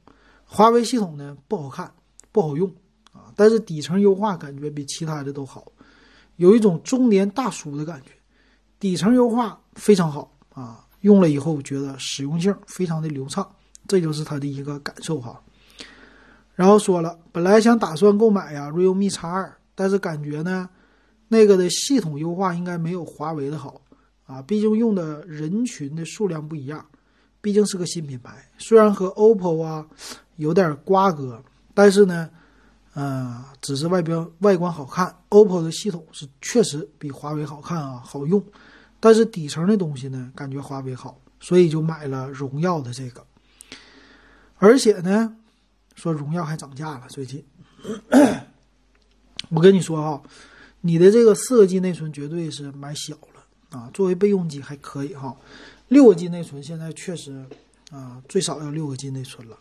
[0.45, 1.91] 华为系统呢不好看，
[2.31, 2.71] 不好用
[3.11, 3.33] 啊。
[3.35, 5.65] 但是底层优化感觉比其他的都好，
[6.35, 8.11] 有一种中年大叔的感觉。
[8.79, 13.49] 底层优化非常好啊，用了以后觉得使用性非常的流畅，
[13.87, 15.41] 这就是他的一个感受哈。
[16.53, 20.69] 然后说了，本来想打算购买呀 realme X 二，但是感觉呢，
[21.29, 23.81] 那个的系统优化应该没有华为的好
[24.25, 26.85] 啊，毕竟用的人群的数量不一样，
[27.41, 29.87] 毕竟是个新品牌，虽然和 OPPO 啊
[30.35, 32.29] 有点瓜葛，但是呢。
[32.95, 38.39] 嗯，只是外表外观好看，OPPO 的系统是确实比华为好看啊，好用。
[38.99, 43.25] 但是底层的东西呢，感觉华为好，所以就买了荣耀的这个。
[44.57, 45.35] 而且呢，
[45.95, 47.43] 说荣耀还涨价了，最近。
[49.49, 50.21] 我跟你说哈，
[50.81, 53.32] 你的这个四个 G 内存绝对是买小了
[53.73, 55.35] 啊，作为备用机还可以哈。
[55.89, 57.45] 六个 G 内存现在确实
[57.91, 59.57] 啊，最少要六个 G 内存了。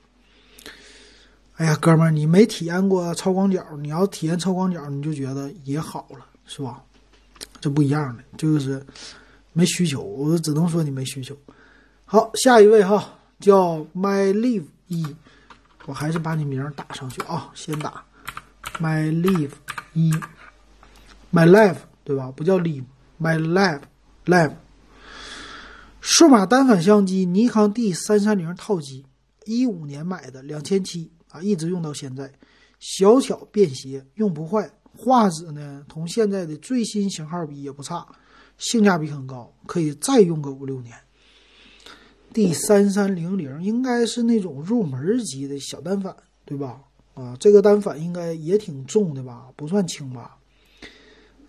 [1.57, 6.83] 哎呀，哥们儿，你没体验过超广角，你要体验超广角，你就觉得也好了，是吧？
[7.61, 8.85] 这不一样的，就是
[9.53, 11.37] 没需求，我只能说你没需求。
[12.05, 15.07] 好，下一位哈，叫 My Live 一，
[15.87, 18.05] 我还是把你名打上去啊，先打
[18.81, 19.53] My Live
[19.93, 20.11] 一
[21.33, 22.33] ，My Life 对吧？
[22.35, 23.83] 不叫 Live，My Life
[24.25, 24.55] Live。
[26.01, 29.05] 数码单反相机尼康 D 三三零套机，
[29.45, 32.33] 一五年买的，两千七啊，一直用到现在，
[32.79, 34.71] 小巧便携，用不坏。
[34.95, 38.07] 画质呢，同现在的最新型号比也不差，
[38.59, 40.95] 性价比很高，可以再用个五六年。
[42.33, 46.81] D 三三零零应该是那种入门级的小单反，对吧？
[47.15, 49.49] 啊，这个单反应该也挺重的吧？
[49.57, 50.37] 不算轻吧？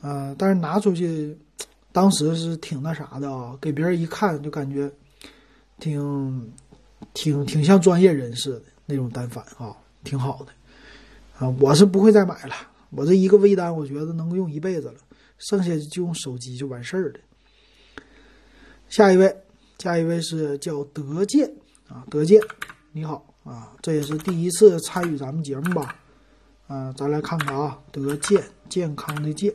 [0.02, 1.38] 呃，但是拿出去，
[1.93, 4.91] 当时是挺那啥的啊，给别人一看就感觉
[5.79, 6.51] 挺
[7.13, 10.51] 挺挺像专业人士的那种单反啊，挺好的
[11.38, 11.47] 啊。
[11.62, 12.53] 我是不会再买了，
[12.89, 14.95] 我这一个微单，我觉得能够用一辈子了，
[15.38, 17.19] 剩下就用手机就完事儿了。
[18.89, 19.34] 下一位。
[19.79, 21.51] 下一位是叫德健
[21.89, 22.39] 啊，德健，
[22.93, 25.93] 你好啊，这也是第一次参与咱们节目吧？
[26.67, 29.53] 啊，咱来看看啊，德健，健康的健。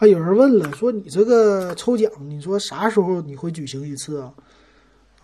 [0.00, 4.32] 还，有人问了，说你这个抽奖，你说啥时候你会举行一次啊？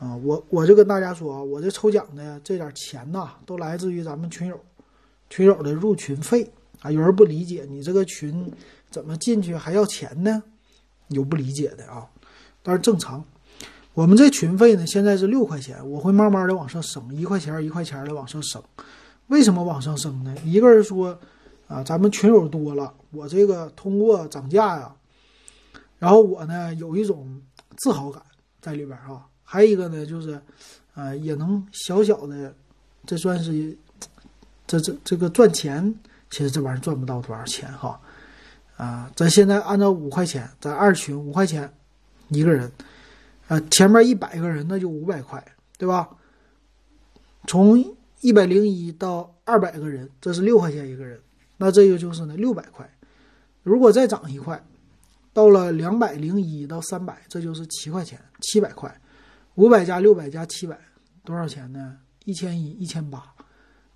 [0.00, 4.60] 啊，我我就跟大家说啊，我这抽奖的这点钱呐，都来自于咱们群友，
[5.30, 6.90] 群友的入群费啊。
[6.90, 8.50] 有人不理解，你这个群
[8.90, 10.42] 怎么进去还要钱呢？
[11.06, 12.04] 有不理解的啊，
[12.60, 13.24] 但是正常。
[13.92, 18.60] 我们这群费呢，现在是六块钱，我会慢慢的往上升，一块钱一块钱的往上升。
[19.28, 20.34] 为什么往上升呢？
[20.44, 21.16] 一个人说，
[21.66, 24.94] 啊，咱们群友多了，我这个通过涨价呀，
[25.98, 27.40] 然后我呢有一种
[27.76, 28.22] 自豪感
[28.60, 29.26] 在里边啊。
[29.46, 30.40] 还有一个呢，就是，
[30.94, 32.52] 啊，也能小小的，
[33.06, 33.76] 这算是，
[34.66, 35.94] 这这这个赚钱，
[36.30, 38.00] 其实这玩意儿赚不到多少钱哈。
[38.76, 41.72] 啊，咱现在按照五块钱，咱二群五块钱
[42.28, 42.72] 一个人。
[43.46, 45.44] 啊，前面一百个人那就五百块，
[45.76, 46.08] 对吧？
[47.46, 47.78] 从
[48.22, 51.20] 一百零一到二百个人，这是六块钱一个人，
[51.64, 52.86] 那这个就是呢六百块。
[53.62, 54.62] 如果再涨一块，
[55.32, 58.94] 到了两百零一到三百，这就是七块钱，七百块。
[59.54, 60.78] 五百加六百加七百，
[61.24, 61.96] 多少钱呢？
[62.26, 63.24] 一千一，一千八。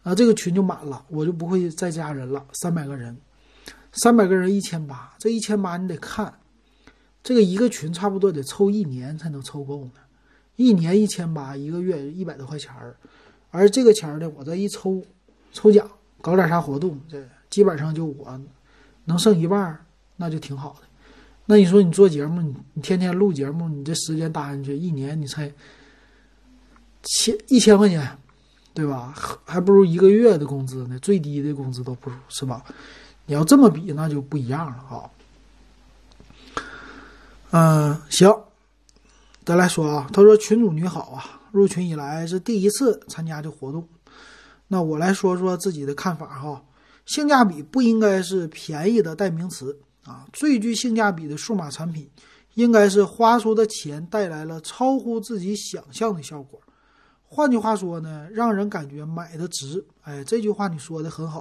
[0.03, 2.43] 啊，这个群就满了，我就不会再加人了。
[2.55, 3.15] 三百个人，
[3.93, 6.33] 三百个人一千八，这一千八你得看。
[7.23, 10.01] 这个一个群差不多得凑一年才能凑够呢，
[10.57, 12.97] 一年一千八，一个月一百多块钱儿，
[13.51, 15.05] 而这个钱儿呢，我这一抽，
[15.53, 15.87] 抽奖
[16.23, 18.41] 搞点啥活动，这基本上就我
[19.05, 20.87] 能剩一半，那就挺好的。
[21.47, 25.51] 那你说你做节目，你你天天录节目，你这时间搭进去，一年你才
[27.03, 28.19] 千一千块钱，
[28.75, 29.15] 对吧？
[29.45, 32.63] 还不如一个月的工资呢，最低的工资都不如，是吧？
[33.25, 35.11] 你要这么比，那就不一样了啊。
[37.51, 38.31] 嗯，行，
[39.45, 40.11] 再来说啊。
[40.13, 43.89] 他说：“群主你好啊，入群以来是第一次参加这活动。
[44.67, 46.63] 那我来说说自己的看法哈。
[47.09, 52.09] 性价比不应该是便宜的代名词啊，最具性价比的数码产品
[52.55, 56.61] 应该是花出的钱带来了超乎自己想象的效果。
[57.27, 59.85] 换句话说呢，让人感觉买的值。
[60.03, 61.41] 哎，这句话你说的很好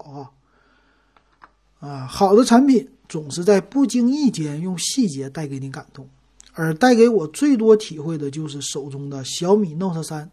[1.81, 1.87] 啊。
[1.87, 6.09] 啊，好的产品。”总是在不经意间用细节带给你感动，
[6.51, 10.29] 而带给我最多体会的就是手中的小米 Note 三。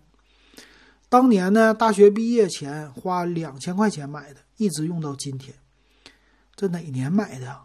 [1.09, 5.54] 当年呢，大学毕业前花两千块钱买的，一直用到今天。
[6.54, 7.60] 这哪年买的？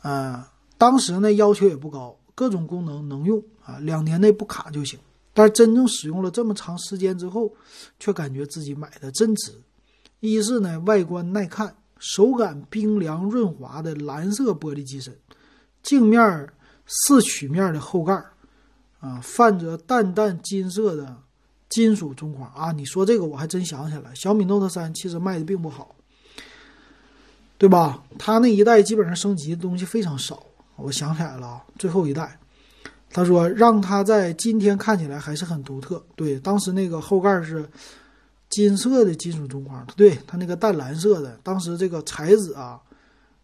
[0.00, 4.98] 啊，当时呢要求也不高，各种功能能用啊，两年内不卡就行。
[5.32, 7.52] 但是真正使用了这么长时间之后，
[7.98, 9.52] 却感觉自己买的真值。
[10.20, 11.76] 一是呢，外观耐看。
[12.00, 15.16] 手感冰凉润滑的蓝色玻璃机身，
[15.82, 16.52] 镜面
[16.86, 18.12] 四曲面的后盖
[19.00, 21.22] 啊，泛着淡淡金色的
[21.74, 22.70] 金属中框啊。
[22.70, 25.94] 你说这个我还真想起来，小米 Note 三其实卖的并不好，
[27.58, 28.04] 对吧？
[28.16, 30.40] 它那一代基本上升级的东西非常少。
[30.76, 32.38] 我想起来了啊，最后一代，
[33.10, 36.00] 他说让它在今天看起来还是很独特。
[36.14, 37.68] 对，当时那个后盖是。
[38.50, 42.80] 金色的金属中框，对它那个淡蓝色的，当时这个材质啊，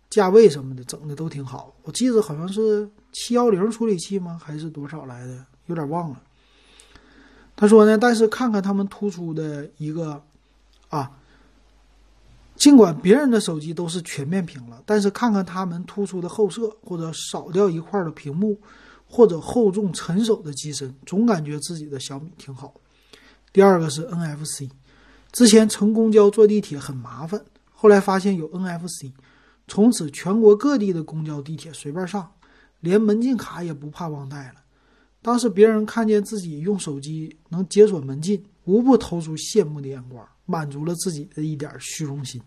[0.09, 1.75] 价位什么的整的都挺好。
[1.83, 4.41] 我记得好像是七幺零处理器吗？
[4.41, 5.45] 还是多少来的？
[5.67, 6.23] 有点忘了。
[7.61, 10.23] 他说呢，但是看看他们突出的一个
[10.89, 11.11] 啊，
[12.57, 18.59] 尽管别人的手机都是全面屏了，但是看看他们突出的后摄或者少掉一块的屏幕，
[19.07, 22.73] 或者厚重沉手的机身，总感觉自己的小米挺好。
[23.53, 24.71] 第二个是 NFC。
[25.31, 27.45] 之前乘公交坐地铁很麻烦，
[27.75, 29.13] 后来发现有 NFC，
[29.69, 32.33] 从此全国各地的公交地铁随便上，
[32.81, 34.55] 连门禁卡也不怕忘带了。
[35.23, 42.41] 当时别人看见自己用手机能解锁门禁，无不投出羡慕的眼光，满足了自己的一点虚荣心。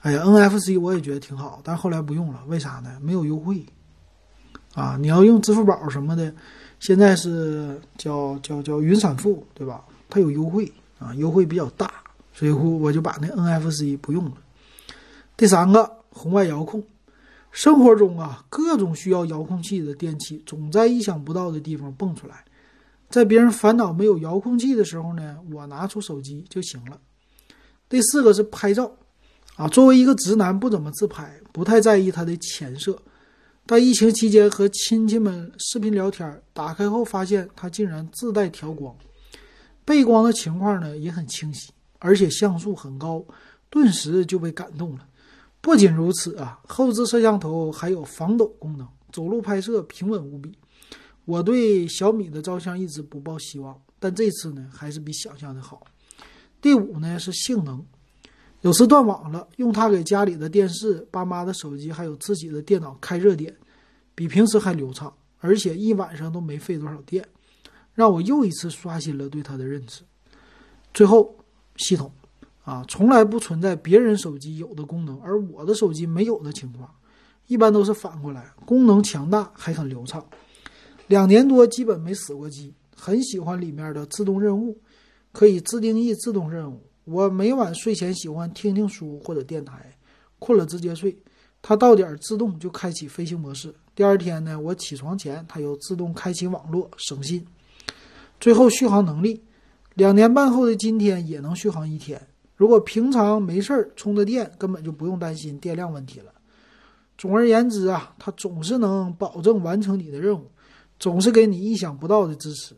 [0.00, 2.98] 哎呀，NFC 我也觉得挺好，但后来不用了，为啥呢？
[3.00, 3.64] 没有优惠
[4.74, 4.96] 啊！
[4.98, 6.34] 你要用支付宝什么的，
[6.80, 9.84] 现在是叫叫叫云闪付，对吧？
[10.08, 11.92] 它有优惠啊，优惠比较大，
[12.32, 14.32] 所以我就把那 NFC 不用了。
[15.36, 16.82] 第三个，红外遥控。
[17.52, 22.44] 生活中啊，各种需要遥控器的电器总在意想不到的地方蹦出来。
[23.10, 26.98] 在别人烦恼没有遥控器的时候呢，我拿出手机就行了。
[27.90, 28.90] 第四个是拍照，
[29.56, 32.98] 啊，作为一个直男，不怎么自拍，不太在意它的前摄。
[33.66, 38.96] 但疫情期间和亲戚们视频聊天，打开后发现它竟然自带调光，
[39.84, 43.22] 背光的情况呢也很清晰，而且像素很高，
[43.68, 45.06] 顿时就被感动了。
[45.62, 50.52] 不仅如此啊，后置摄像头还有防抖功能，走路拍摄平稳无比。
[51.24, 55.86] 我对小米的照相一直不抱希望，但这次呢还是比想象的好。
[56.60, 57.80] 第五呢是性能，
[58.62, 63.56] 有时断网了，用它给家里的电视、爸妈的手机还有自己的电脑开热点，
[64.16, 67.24] 比平时还流畅，而且一晚上都没费多少电，
[67.94, 70.02] 让我又一次刷新了对它的认知。
[70.92, 71.36] 最后，
[71.76, 72.12] 系统。
[72.64, 76.88] 啊，从来不存在别人手机有的功能，而我的手机没有的情况，
[77.48, 80.24] 一般都是反过来，功能强大还很流畅。
[81.08, 84.78] 两年多基本没死过机，很喜欢里面的自动任务，
[85.32, 86.80] 可以自定义自动任务。
[87.04, 89.92] 我每晚睡前喜欢听听书或者电台，
[90.38, 91.16] 困了直接睡，
[91.60, 93.74] 它到点自动就开启飞行模式。
[93.96, 97.44] 第二天呢，我起床前它又自动开启网络，省心。
[98.38, 99.42] 最后续航能力，
[99.94, 102.24] 两年半后的今天也能续航一天。
[102.62, 106.32] 如果平常没事儿充着电，根本就不用担心电量问题了。
[107.18, 110.48] 总而言之啊，它总是能保证完成你的任务，
[110.96, 112.72] 总是给你意想不到的支持。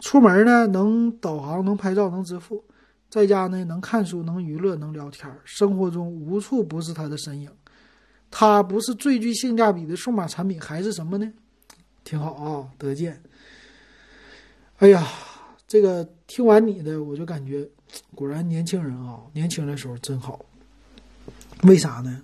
[0.00, 2.62] 出门呢，能导航，能拍照，能支付；
[3.08, 5.26] 在家呢，能看书，能娱乐，能聊天。
[5.46, 7.50] 生活中无处不是它的身影。
[8.30, 11.32] 它不是最具性价比的数码产品，还是什么呢？
[12.04, 13.18] 挺好啊，得见。
[14.76, 15.06] 哎呀，
[15.66, 17.66] 这个听完你的，我就感觉。
[18.14, 20.44] 果然，年轻人啊，年轻的时候真好。
[21.62, 22.22] 为啥呢？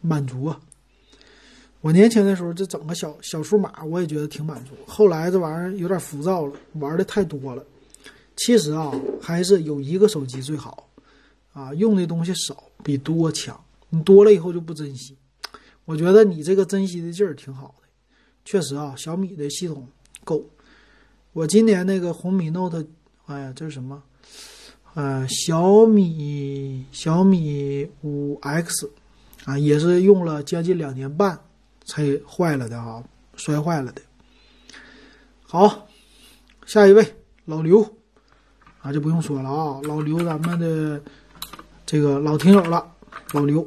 [0.00, 0.60] 满足啊！
[1.80, 4.74] 我年轻的时候，这整个小小数码，我也觉得挺满足。
[4.86, 7.64] 后来这玩意儿有点浮躁了，玩的太多了。
[8.36, 10.88] 其实啊，还是有一个手机最好
[11.52, 13.60] 啊，用的东西少比多强。
[13.90, 15.16] 你多了以后就不珍惜。
[15.84, 17.88] 我觉得你这个珍惜的劲儿挺好的。
[18.44, 19.88] 确实啊，小米的系统
[20.24, 20.44] 够。
[21.32, 22.86] 我今年那个红米 Note，
[23.26, 24.02] 哎呀，这是什么？
[24.94, 28.90] 呃，小米小米五 X
[29.44, 31.38] 啊，也是用了将近两年半
[31.84, 33.00] 才坏了的啊，
[33.36, 34.02] 摔坏了的。
[35.42, 35.86] 好，
[36.66, 37.80] 下一位老刘
[38.82, 41.00] 啊，就不用说了啊，老刘咱们的
[41.86, 42.84] 这个老听友了，
[43.32, 43.66] 老刘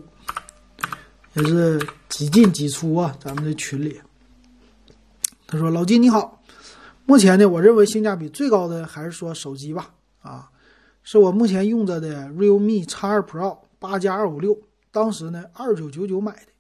[1.36, 4.02] 也是几进几出啊，咱们的群里。
[5.48, 6.42] 他说：“老金你好，
[7.06, 10.50] 目前呢，我认为性价比最高的还是说手机吧，啊。”
[11.04, 14.58] 是我目前用着的 Realme X 二 Pro 八加二五六，
[14.92, 16.52] 当时呢二九九九买的，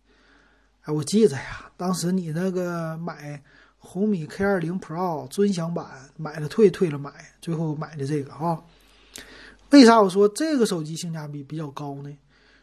[0.81, 3.41] 哎，我记着呀，当时你那个买
[3.77, 8.59] 红米 K 二零 Pro 尊享版买了退，退了买，最后买的这个啊。
[9.69, 12.09] 为啥我说这个手机性价比比较高呢？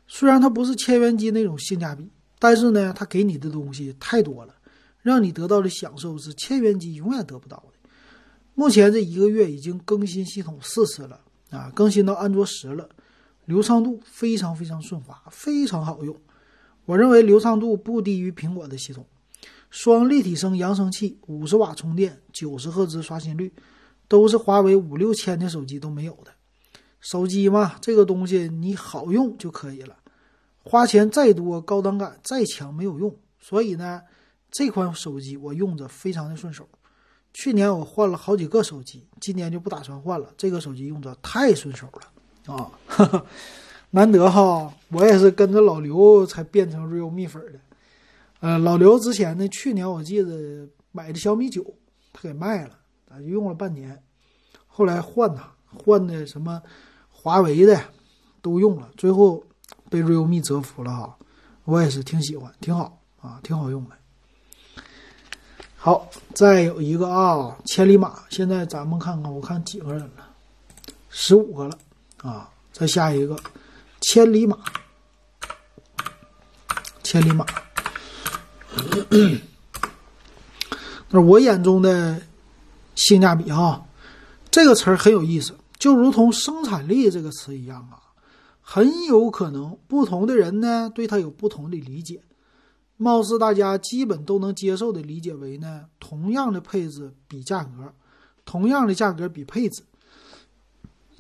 [0.07, 4.55] 虽然它不是千元机那种性价比，但是呢，它给你的东西太多了，
[5.01, 7.91] 让你得到的享受是千元机永远得不到的。
[8.55, 11.21] 目前这一个月已经更新系统四次了。
[11.51, 12.89] 啊，更新到安卓十了，
[13.47, 16.15] 流畅度非常非常顺滑，非常好用。
[16.85, 19.07] 我认为流畅度不低于苹果的系统。
[19.71, 23.53] 双立体声扬声器，五十瓦充电，九十赫兹刷新率，
[24.09, 26.33] 都是华为五六千的手机都没有的。
[27.01, 29.97] 手机嘛，这个东西你好用就可以了，
[30.65, 33.15] 花钱再多，高档感再强没有用。
[33.39, 34.03] 所以呢，
[34.51, 36.69] 这款手机我用着非常的顺手。
[37.33, 40.29] 去年我换了好几个手机，今年就不打算换了。
[40.37, 42.73] 这个手机用着太顺手了啊，
[43.91, 44.73] 难得哈！
[44.91, 47.61] 我也是跟着老刘才变成 realme 粉的。
[48.41, 51.65] 呃，老刘之前呢，去年我记得买的小米九，
[52.13, 52.79] 他给卖了，
[53.19, 54.03] 就用了半年，
[54.67, 56.63] 后来换它，换的什么
[57.11, 57.81] 华为的
[58.41, 59.45] 都用了，最后
[59.91, 61.17] 被 realme 折服了哈。
[61.65, 63.97] 我也是挺喜欢，挺好啊，挺好用的。
[65.81, 68.25] 好，再有一个啊，千里马。
[68.31, 70.11] 现在咱们看看，我看几个人了，
[71.09, 71.79] 十五个了
[72.17, 72.51] 啊。
[72.73, 73.39] 再下一个，
[74.01, 74.59] 千里马，
[77.05, 77.47] 千里马。
[81.11, 82.21] 那我眼中的
[82.97, 83.87] 性价比啊，
[84.51, 88.03] 这个词儿很有意思，就如同生产力这个词一样啊，
[88.61, 92.21] 很有可能不同的人呢对它有不同的理解。
[92.99, 97.91] 貌似大家基本都能接受的理解为呢，同样的配置比价格，
[98.45, 99.83] 同样的价格比配置。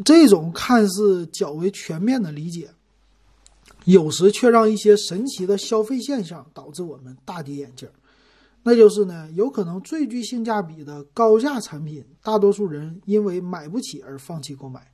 [0.04, 2.70] 这种看似较为全面的理解，
[3.84, 7.88] 有时却让一些神奇的消费现象导致我们大跌眼镜。
[8.64, 14.92] 那就是呢，有可能最具性价比的高价产品，大多数人因为买不起而放弃购买，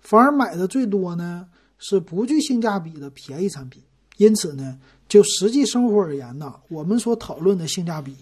[0.00, 1.48] 反而买的最多呢
[1.78, 3.82] 是不具性价比的便宜产品。
[4.18, 4.78] 因此呢，
[5.10, 8.16] 就实际生活而言呢，我们所讨论的性价比，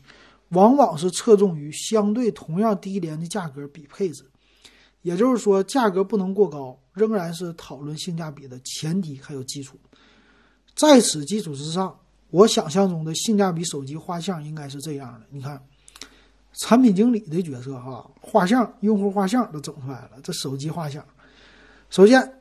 [0.48, 4.24] 往往是侧重于相对同样低廉的价格比配置。
[5.02, 9.78] 也就是说，价格不能过高，仍然是讨论性价比的前提还有基础。
[10.74, 11.94] 在此基础之上，
[12.30, 15.26] 我想象中的性价比手机画像应该是这样的。
[15.28, 15.62] 你看，
[16.54, 20.12] 产品经理的角色哈，画像、用户画像都整出来了。
[20.22, 21.04] 这手机画像，
[21.90, 22.37] 首先。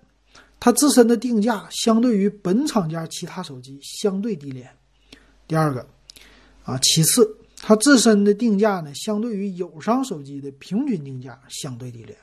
[0.60, 4.70] 它自身的定价相对于本厂家其他手机相对低廉。
[5.48, 5.86] 第二个，
[6.64, 12.18] 啊，其次，它自身的定价呢，相对于友商手机的平均定价相对低廉。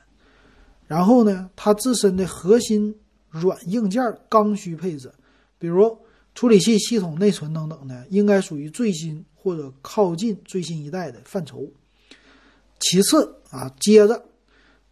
[0.86, 2.94] 然后呢，它自身的核心
[3.30, 5.10] 软硬件刚需配置，
[5.58, 5.96] 比如
[6.34, 11.66] 处理器、系统、内存等等呢，应该属于最新或者靠近最新一代的范畴。
[12.80, 14.26] 其次啊，接着。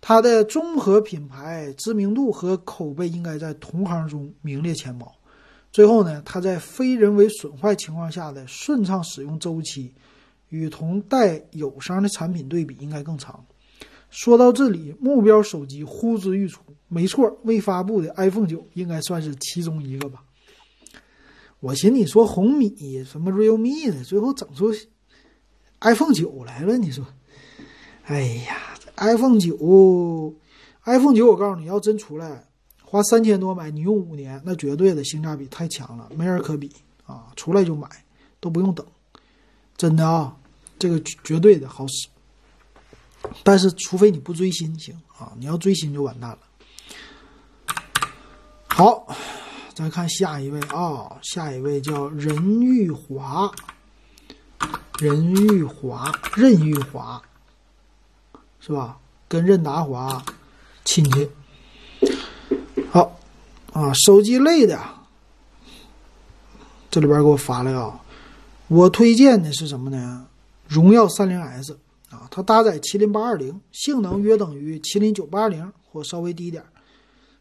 [0.04, 5.14] 它的综合品牌知名度和口碑应该在同行中名列前茅。
[5.70, 9.94] 最后呢，它在非人为损坏情况下的顺畅使用周期，
[10.48, 13.46] 与同代友商的产品对比应该更长。
[14.10, 16.60] 说到这里，目标手机呼之欲出。
[16.88, 20.24] 没错，未发布的 iPhone 九应该算是其中一个吧。
[21.60, 24.74] 我寻思你说红米什么 Realme 的，最后整出
[25.80, 27.06] iPhone 九来了，你说，
[28.02, 28.71] 哎呀。
[29.02, 30.34] iPhone 九
[30.84, 32.44] ，iPhone 九，我告诉你要真出来，
[32.84, 36.70] 花三千多买，你用五年，那绝对的性价比太强了，没人可比
[37.04, 37.26] 啊！
[37.34, 37.88] 出来就买，
[38.38, 38.86] 都不用等，
[39.76, 40.36] 真的啊，
[40.78, 42.06] 这个绝对的好使。
[43.42, 46.38] 但是除非你不追新行啊，你要追新就完蛋了。
[48.68, 49.06] 好，
[49.74, 53.52] 再看下一位啊，下一位叫任玉华，
[55.00, 57.20] 任玉华，任玉华。
[58.64, 58.96] 是吧？
[59.26, 60.24] 跟任达华
[60.84, 61.28] 亲戚。
[62.90, 63.18] 好
[63.72, 64.78] 啊，手机类的，
[66.88, 68.00] 这里边给我发了啊。
[68.68, 70.28] 我推荐的是什么呢？
[70.68, 71.76] 荣耀三零 S
[72.10, 76.64] 啊，它搭载麒麟八二零，性能约等于麒麟九八零或稍微低点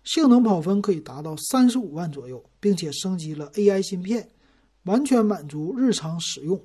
[0.03, 4.27] 性能跑分可以达到三十五万左右，并且升级了 AI 芯片，
[4.85, 6.59] 完全满足日常使用。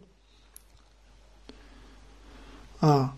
[2.81, 3.15] 啊。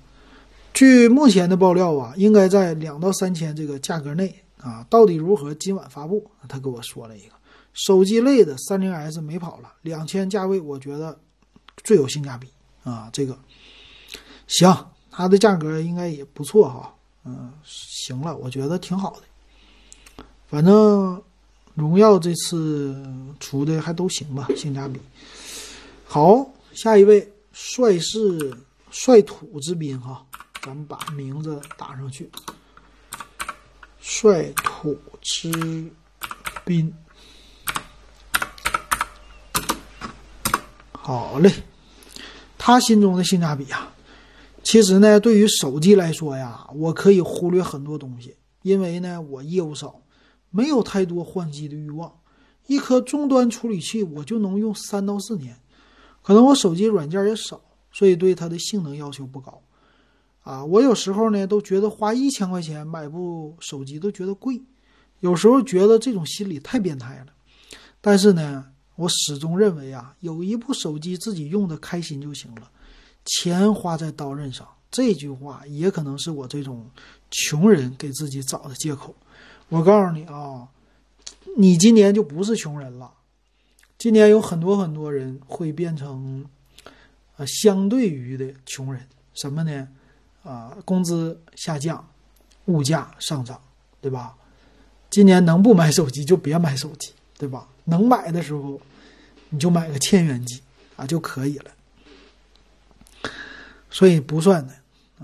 [0.78, 5.52] 据目前的爆料啊，应该在两到三千这个价格内啊，到底如何？
[5.54, 6.24] 今晚发布。
[6.48, 7.32] 他给我说了一个
[7.72, 11.18] 手机类的三零 S 没跑了，两千价位我觉得
[11.82, 12.46] 最有性价比
[12.84, 13.10] 啊。
[13.12, 13.36] 这个
[14.46, 14.72] 行，
[15.10, 16.94] 它的价格应该也不错哈。
[17.24, 20.24] 嗯，行了，我觉得挺好的。
[20.46, 21.20] 反正
[21.74, 23.04] 荣耀这次
[23.40, 25.00] 出的还都行吧，性价比
[26.04, 26.48] 好。
[26.72, 28.56] 下一位帅是
[28.92, 30.24] 帅土之滨哈。
[30.68, 32.30] 咱们把名字打上去，
[33.98, 35.50] 率土之
[36.62, 36.92] 滨。
[40.92, 41.50] 好嘞，
[42.58, 43.94] 他心中的性价比啊，
[44.62, 50.02] 其实呢，对于手机来说呀，我可以忽略很多东西，因为呢，我业务少，
[50.50, 52.12] 没有太多换机的欲望。
[52.66, 55.58] 一颗终端处理器我就能用三到四年，
[56.22, 57.58] 可能我手机软件也少，
[57.90, 59.62] 所以对它的性能要求不高。
[60.48, 64.58] 啊，我有时候呢都觉得花一千块钱买部手机都觉得贵，
[65.20, 67.26] 有时候觉得这种心理太变态了。
[68.00, 68.64] 但是呢，
[68.96, 72.70] 我始终认为啊，有一部手机自己用的开心就行了，
[73.26, 74.66] 钱花在刀刃上。
[74.90, 76.88] 这句话也可能是我这种
[77.30, 79.14] 穷人给自己找的借口。
[79.68, 80.66] 我告诉你啊，
[81.58, 83.12] 你今年就不是穷人了，
[83.98, 86.46] 今年有很多很多人会变成，
[87.36, 89.88] 呃，相对于的穷人，什么呢？
[90.48, 92.02] 啊，工资下降，
[92.64, 93.60] 物价上涨，
[94.00, 94.34] 对吧？
[95.10, 97.68] 今年能不买手机就别买手机，对吧？
[97.84, 98.80] 能买的时候，
[99.50, 100.62] 你就买个千元机
[100.96, 101.70] 啊就可以了。
[103.90, 104.74] 所以不算的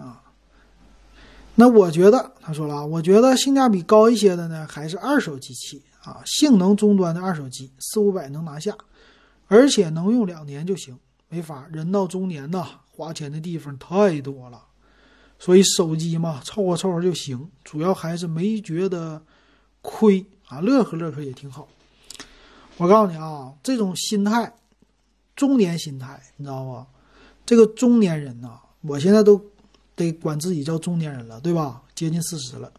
[0.03, 0.21] 啊。
[1.55, 8.77] 那我觉得，他说了，我觉得性价比高一些的呢，还是二手机器啊，性能终端的二手机四五百能拿下，
[9.49, 10.99] 而且能用两年就行。
[11.31, 14.63] 没法，人到中年呐，花钱的地方太多了，
[15.39, 19.23] 所以手机嘛，凑合凑合就行，主要还是没觉得
[19.83, 21.69] 亏啊，乐呵乐呵也挺好。
[22.77, 24.53] 我告诉你啊，这种心态，
[25.37, 26.85] 中年心态，你知道不？
[27.47, 29.41] 这个中年人呐，我现在都
[29.95, 31.83] 得管自己叫中年人了，对吧？
[31.95, 32.73] 接近四十了，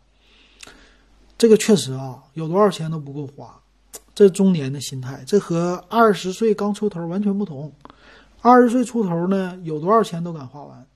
[1.37, 3.61] 这个确实啊，有多少钱都不够花。
[4.13, 7.71] 这中年的心态，这和二十岁刚出头完全不同。
[8.41, 10.87] 二十岁出头呢，有多少钱都敢花完，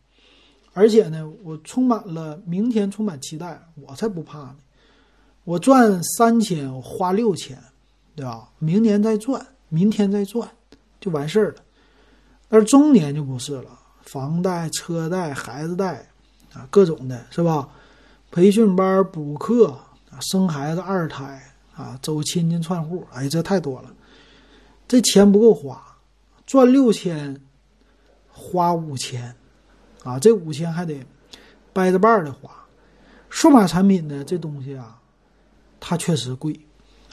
[0.79, 4.57] 而且呢，我充满了明天，充满期待，我才不怕呢。
[5.43, 7.57] 我赚三千，我花六千。
[8.15, 8.49] 对吧？
[8.59, 10.45] 明年再赚，明天再赚，
[10.99, 11.61] 就完事儿了。
[12.49, 16.05] 但是中年就不是了，房贷、车贷、孩子贷
[16.51, 17.69] 啊，各种的是吧？
[18.29, 19.67] 培训班、补课
[20.11, 21.41] 啊，生孩子、二胎
[21.73, 23.93] 啊，走亲戚串户，哎，这太多了，
[24.85, 25.81] 这钱不够花。
[26.45, 27.39] 赚六千，
[28.27, 29.33] 花五千，
[30.03, 31.05] 啊，这五千还得
[31.73, 32.49] 掰着瓣儿的花。
[33.29, 34.99] 数码产品呢，这东西啊，
[35.79, 36.59] 它确实贵。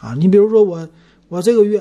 [0.00, 0.88] 啊，你比如说我，
[1.28, 1.78] 我这个月，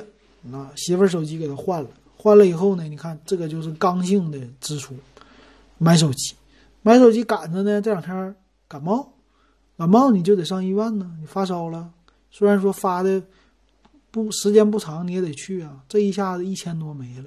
[0.52, 4.96] 啊，媳妇儿手机给她换了，换了以后呢，你看这个就是刚性的支出，
[5.78, 6.34] 买手机，
[6.82, 8.36] 买手机赶着呢，这两天
[8.68, 9.14] 感冒，
[9.78, 11.90] 感冒你就得上医院呢，你发烧了，
[12.32, 13.22] 虽然说发的
[14.12, 17.26] 不时间不长，你也得去啊，这一下子一千多没了，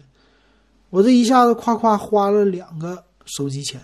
[0.90, 3.80] 我这一下子夸夸花了两个手机钱，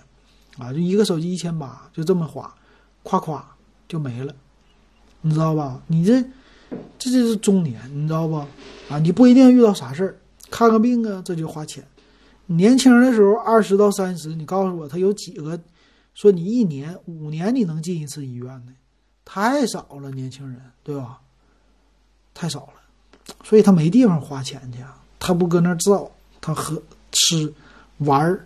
[0.59, 2.53] 啊，就一个手机一千八，就这么花，
[3.05, 4.35] 夸夸就没了，
[5.21, 5.81] 你知道吧？
[5.87, 6.25] 你这。
[6.99, 8.35] 这就是中年，你知道不？
[8.89, 10.17] 啊，你不一定遇到啥事儿，
[10.51, 11.87] 看个病啊，这就花钱。
[12.47, 15.61] 年轻的时候，二十到三十，你告诉我他有几个
[16.15, 18.73] 说你一年、五年你能进一次医院的？
[19.25, 21.21] 太少了，年轻人，对吧？
[22.33, 25.01] 太少了，所以他没地方花钱去啊。
[25.21, 26.83] 他不搁那儿造，他喝、
[27.13, 27.53] 吃、
[27.99, 28.45] 玩儿，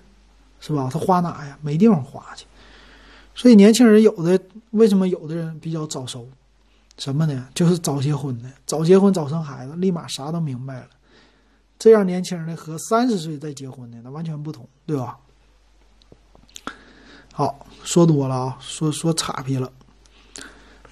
[0.61, 0.89] 是吧？
[0.93, 1.59] 他花哪呀？
[1.63, 2.47] 没地方花去。
[3.35, 4.41] 所以年轻人有的
[4.71, 6.29] 为什么有的人比较早熟？
[6.97, 7.49] 什么呢？
[7.55, 10.89] 就是早结婚的，早结婚早生孩子，立马啥都明白了。
[11.79, 15.17] 这样年轻的和三十岁再结婚的那完全不同，对吧？
[17.33, 19.71] 好，说多了啊，说说岔劈了。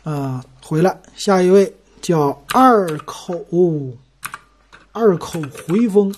[0.05, 3.45] 嗯，回来，下一位叫二口
[4.93, 6.15] 二口回风，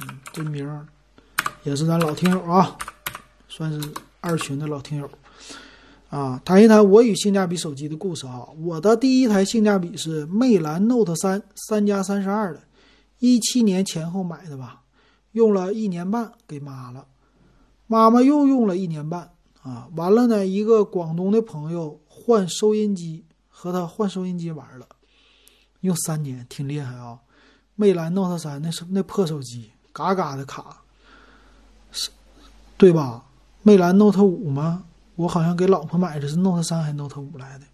[0.00, 0.86] 嗯，这名儿
[1.66, 2.78] 也是咱老听友啊，
[3.48, 5.10] 算是二群的老听友。
[6.08, 8.46] 啊，谈一谈我与性价比手机的故事啊。
[8.62, 12.62] 我的第一台性价比是魅蓝 Note 三三加三十二的，
[13.18, 14.82] 一七年前后买的吧，
[15.32, 17.04] 用了一年半给妈了，
[17.88, 19.88] 妈妈又用了一年半啊。
[19.96, 24.86] 完了呢，一个广东的朋友换收音机，和他换收音机玩了，
[25.80, 27.18] 用三年，挺厉害啊。
[27.74, 30.84] 魅蓝 Note 三那是那破手机，嘎嘎的卡，
[32.76, 33.24] 对吧？
[33.62, 34.84] 魅蓝 Note 五吗？
[35.14, 37.64] 我好像给老婆买的是 Note 三还是 Note 五来的？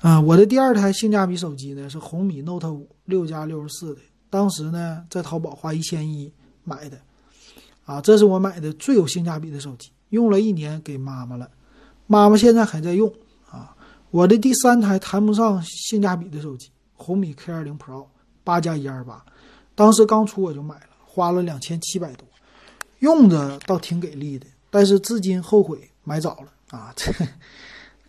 [0.00, 6.30] 啊，我的第二台性价比手机呢是红米 Note 五六加六十四的，当时呢在淘宝花一千一
[6.64, 6.98] 买的，
[7.84, 11.48] 啊，这是我买的最有性价比的手机，用了一年给妈妈了，
[12.06, 13.10] 妈妈现在还在用
[13.48, 13.74] 啊。
[14.10, 18.04] 我的第三台谈不上性价比的手机，红米 K 二零 Pro
[18.44, 19.24] 八加一二八，
[19.74, 22.26] 当时刚出我就买了，花了两千七百多，
[23.02, 25.88] 用着倒挺给力的，但是至今后悔。
[26.04, 27.12] 买早了啊，这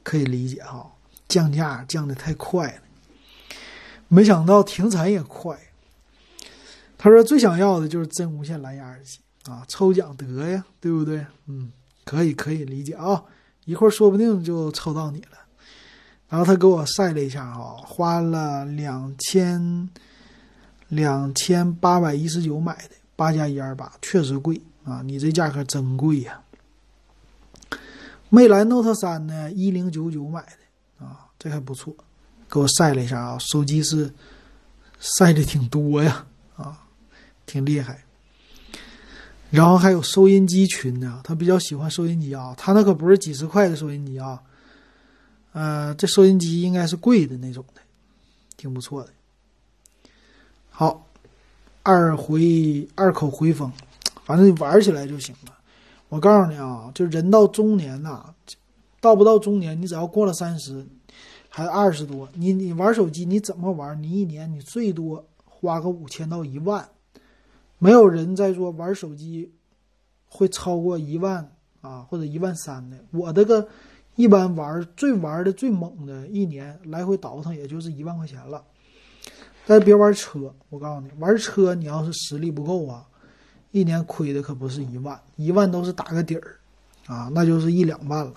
[0.01, 0.91] 可以理解哈，
[1.27, 2.81] 降价降的太快了，
[4.07, 5.55] 没想到停产也快。
[6.97, 11.23] 他说最想要的就是真无线蓝牙耳机啊，抽奖得呀，对不对？
[11.45, 11.71] 嗯，
[12.03, 13.23] 可以可以理解啊，
[13.65, 15.37] 一会儿说不定就抽到你了。
[16.29, 19.87] 然后他给我晒了一下哈，花了两千
[20.87, 26.41] 两千八百一十九买的八加一二八，确实贵啊，你这价格真贵呀。
[28.29, 31.95] 魅蓝 Note 三呢，一零九九买的啊，这还不错，
[32.49, 34.11] 给我晒了一下啊，手机是
[34.99, 36.25] 晒的挺多呀，
[36.55, 36.85] 啊，
[37.45, 38.03] 挺厉害。
[39.51, 44.41] 然后还有收音机群呢，他比较喜欢收音机啊，他那可不是几十块的收音机啊，
[45.51, 47.81] 呃，这收音机应该是贵的那种的，
[48.57, 49.11] 挺不错的。
[50.71, 51.05] 好，
[51.83, 53.71] 二回二口回风，
[54.25, 55.53] 反正你玩起来就行了。
[56.09, 58.33] 我告诉你啊，就人到中年呐，
[59.01, 60.85] 到不到中年，你只要过了三十，
[61.49, 64.01] 还二十多，你你玩手机你怎么玩？
[64.01, 66.87] 你一年你最多花个五千到一万，
[67.79, 69.51] 没有人在说玩手机
[70.27, 71.51] 会超过一万
[71.81, 72.97] 啊，或者一万三的。
[73.11, 73.67] 我这个
[74.15, 78.63] 一般玩最玩的最猛的一年来回倒腾也就是一万块钱了。
[79.65, 83.07] 但别玩车，我告诉你，玩车你要是实力不够啊。
[83.73, 86.55] 一年亏的可不是一万，一万都是打个底儿，
[87.07, 88.33] 啊，那就是一两万了。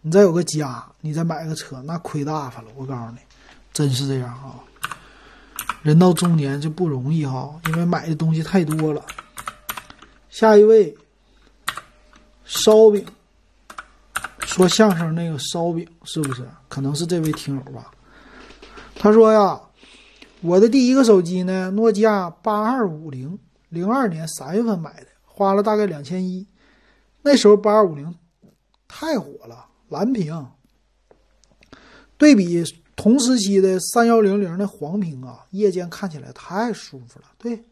[0.00, 2.68] 你再有个家，你再买个车，那亏大发了。
[2.74, 3.18] 我告诉你，
[3.74, 4.58] 真是这样啊。
[5.82, 9.04] 人到中年就不容易哈，因为买的东西太多了。
[10.30, 10.96] 下一位，
[12.46, 13.04] 烧饼，
[14.46, 16.48] 说相声那个烧饼是不是？
[16.70, 17.90] 可能是这位听友吧。
[18.94, 19.60] 他说呀，
[20.40, 23.38] 我的第一个手机呢，诺基亚八二五零。
[23.70, 26.46] 零二年三月份买的，花了大概两千一。
[27.22, 28.14] 那时候八二五零
[28.86, 30.46] 太火了，蓝屏。
[32.18, 32.62] 对比
[32.96, 37.26] 同时期的三幺零零的黄屏啊，夜间看起来太舒服了。
[37.38, 37.64] 对，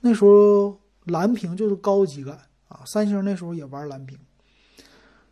[0.00, 2.36] 那时候蓝屏就是高级感
[2.66, 2.80] 啊。
[2.86, 4.18] 三星那时候也玩蓝屏，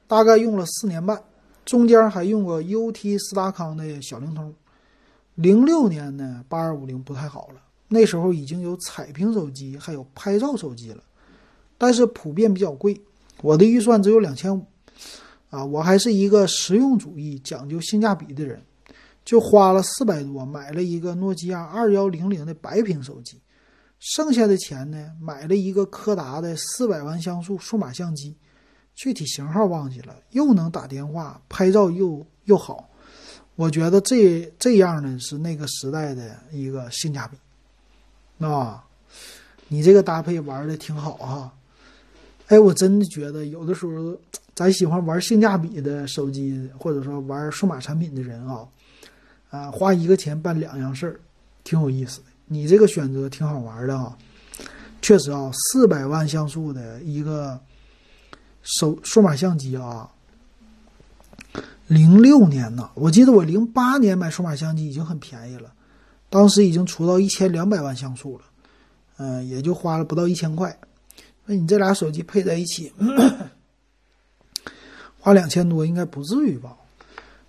[0.06, 1.20] 大概用了四年半，
[1.64, 4.54] 中间还用过 UT 斯达康的小灵通。
[5.34, 7.60] 零六年呢，八二五零不太好了。
[7.92, 11.02] 那时候已经有彩屏手机，还有拍照手机了，
[11.76, 12.98] 但是普遍比较贵。
[13.42, 14.64] 我的预算只有两千五，
[15.50, 18.62] 啊，我还是一个实用主义、讲究性价比的人，
[19.24, 23.38] 就花了四百多买了一个诺基亚二幺零零的白屏手机，
[23.98, 28.34] 剩下的钱呢，买了一个柯达的四百万像素数码相机，
[28.94, 32.88] 具体型号忘记了，又能打电话、拍照又又好，
[33.56, 37.36] 我觉得这这样呢是那个时代的一个性价比。
[38.48, 38.82] 啊，
[39.68, 41.52] 你这个搭配玩的挺好哈，
[42.48, 44.16] 哎，我真的觉得有的时候
[44.54, 48.68] 咱喜欢玩性价比的手机，或者说玩数码产品的人啊，
[49.50, 51.20] 啊，花一个钱办两样事儿，
[51.64, 52.26] 挺有意思的。
[52.46, 54.16] 你这个选择挺好玩的啊，
[55.00, 57.58] 确实啊，四百万像素的一个
[58.62, 60.10] 手数码相机啊，
[61.86, 65.72] 零六年呢，我记得我零八年买数码相机已经很便宜了。
[66.32, 68.44] 当时已经出到一千两百万像素了，
[69.18, 70.74] 嗯，也就花了不到一千块。
[71.44, 72.90] 那你这俩手机配在一起，
[75.20, 76.74] 花两千多应该不至于吧？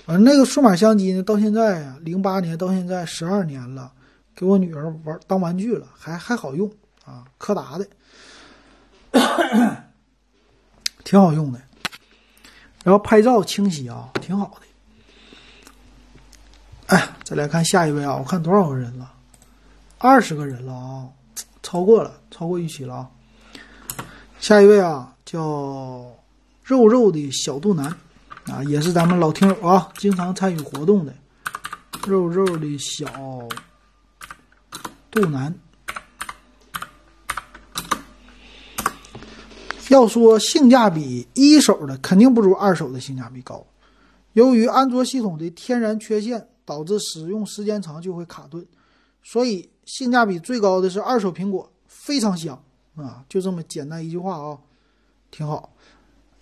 [0.05, 3.89] 反正那个数码相机呢，到现在啊，零八年到现在十二年了，
[4.35, 6.69] 给我女儿玩当玩具了，还还好用
[7.05, 7.87] 啊，柯达的，
[11.05, 11.61] 挺好用的。
[12.83, 14.67] 然后拍照清晰啊，挺好的。
[17.23, 18.17] 再来看下一位啊！
[18.17, 19.09] 我看多少个人了？
[19.97, 21.07] 二十个人了啊，
[21.63, 23.09] 超过了，超过预期了啊！
[24.41, 25.39] 下一位啊，叫
[26.61, 27.85] 肉肉的小肚腩
[28.47, 31.15] 啊，也是咱们老听友啊，经常参与活动的
[32.05, 33.07] 肉肉的小
[35.09, 35.55] 肚腩。
[39.87, 43.65] 要说性价比，一手的肯定不如二手的性价比高。
[44.33, 46.49] 由于安卓系统的天然缺陷。
[46.65, 48.65] 导致使用时间长就会卡顿，
[49.21, 52.57] 所以性价比最高的是二手苹果，非常香
[52.95, 53.25] 啊！
[53.27, 54.57] 就这么简单一句话啊，
[55.29, 55.73] 挺好。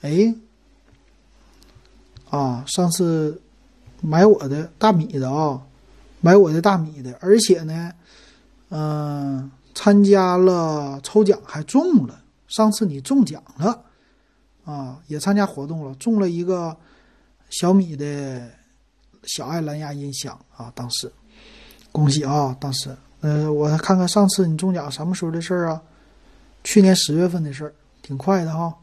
[0.01, 0.35] 哎，
[2.29, 3.41] 啊，上次
[4.01, 5.61] 买我的大米的啊，
[6.19, 7.91] 买我的大米的，而且呢，
[8.69, 12.21] 嗯，参加了抽奖还中了。
[12.47, 13.83] 上次你中奖了
[14.65, 16.77] 啊，也参加活动了，中了一个
[17.49, 18.60] 小米的。
[19.23, 21.11] 小爱蓝牙音响啊，当时
[21.91, 22.55] 恭喜啊！
[22.59, 25.81] 当时，呃，我看看上次你中奖什么时候的事儿啊？
[26.63, 28.73] 去年十月份的事儿，挺快的哈。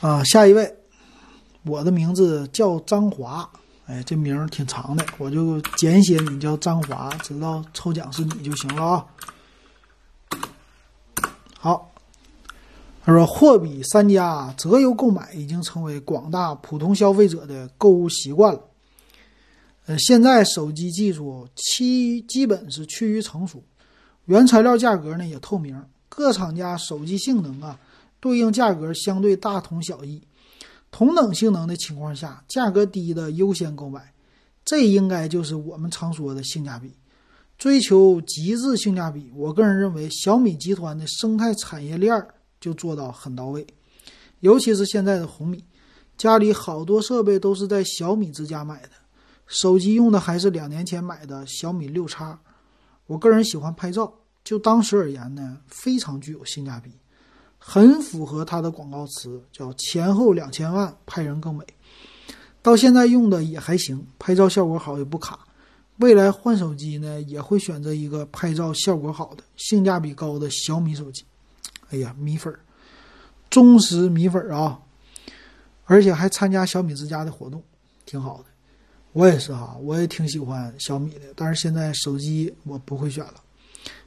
[0.00, 0.74] 啊，下一位，
[1.64, 3.48] 我的名字叫张华，
[3.86, 9.06] 哎，这名儿挺长的，我就简写你叫张华，知道抽奖是你就行了啊。
[11.58, 11.91] 好。
[13.04, 18.60] 他说：“货比三家，择优购买已经成为广大普通消费者的购物习惯了。
[19.86, 23.60] 呃，现在手机技术基基本是趋于成熟，
[24.26, 27.76] 原材料价格呢也透明，各厂家手机性能啊
[28.20, 30.22] 对应价格相对大同小异。
[30.92, 34.12] 同等性能的情况下，价格低的优先购买，
[34.64, 36.92] 这应该就是我们常说的性价比。
[37.58, 42.32] 追求极致性价比，我个人认为小米集团的生态产业链儿。”
[42.62, 43.66] 就做到很到位，
[44.38, 45.64] 尤其是现在的红米，
[46.16, 48.90] 家里好多设备都是在小米之家买的，
[49.48, 52.38] 手机用的还是两年前买的小米六叉。
[53.06, 56.92] 我个人喜欢拍照，就当时而言呢，非常具有性价比，
[57.58, 61.66] 很符合它的广告词，叫前后两千万拍人更美。
[62.62, 65.40] 到现在用的也还行，拍照效果好也不卡。
[65.98, 71.24] 未来换手机呢，也会选择一个拍照效果好的、性价比高的小米手机。
[71.92, 72.58] 哎呀，米粉儿，
[73.50, 74.80] 忠实米粉儿啊！
[75.84, 77.62] 而且还参加小米之家的活动，
[78.06, 78.44] 挺好的。
[79.12, 81.26] 我也是哈，我也挺喜欢小米的。
[81.36, 83.34] 但是现在手机我不会选了，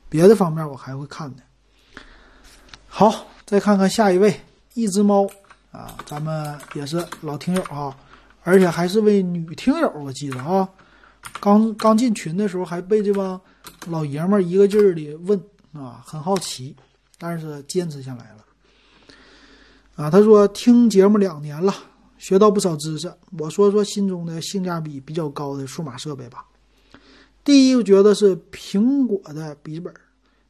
[0.09, 1.43] 别的方面我还会看的。
[2.88, 4.36] 好，再看看下一位，
[4.73, 5.29] 一只猫
[5.71, 7.95] 啊，咱们也是老听友啊，
[8.43, 10.67] 而且还是位女听友，我记得啊，
[11.39, 13.39] 刚刚进群的时候还被这帮
[13.86, 15.39] 老爷们儿一个劲儿的问
[15.73, 16.75] 啊，很好奇，
[17.20, 18.45] 但是坚持下来了。
[19.95, 21.74] 啊，他说听节目两年了，
[22.18, 23.11] 学到不少知识。
[23.38, 26.45] 我说说心中的性价比比较高的数码设备吧。
[27.43, 29.93] 第一，我觉得是苹果的笔记本。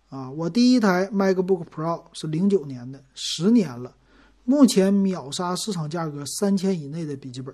[0.10, 3.94] 啊，我第一台 MacBook Pro 是零九年的，十年了，
[4.46, 7.54] 目前秒杀市场价格三千以内的笔记本。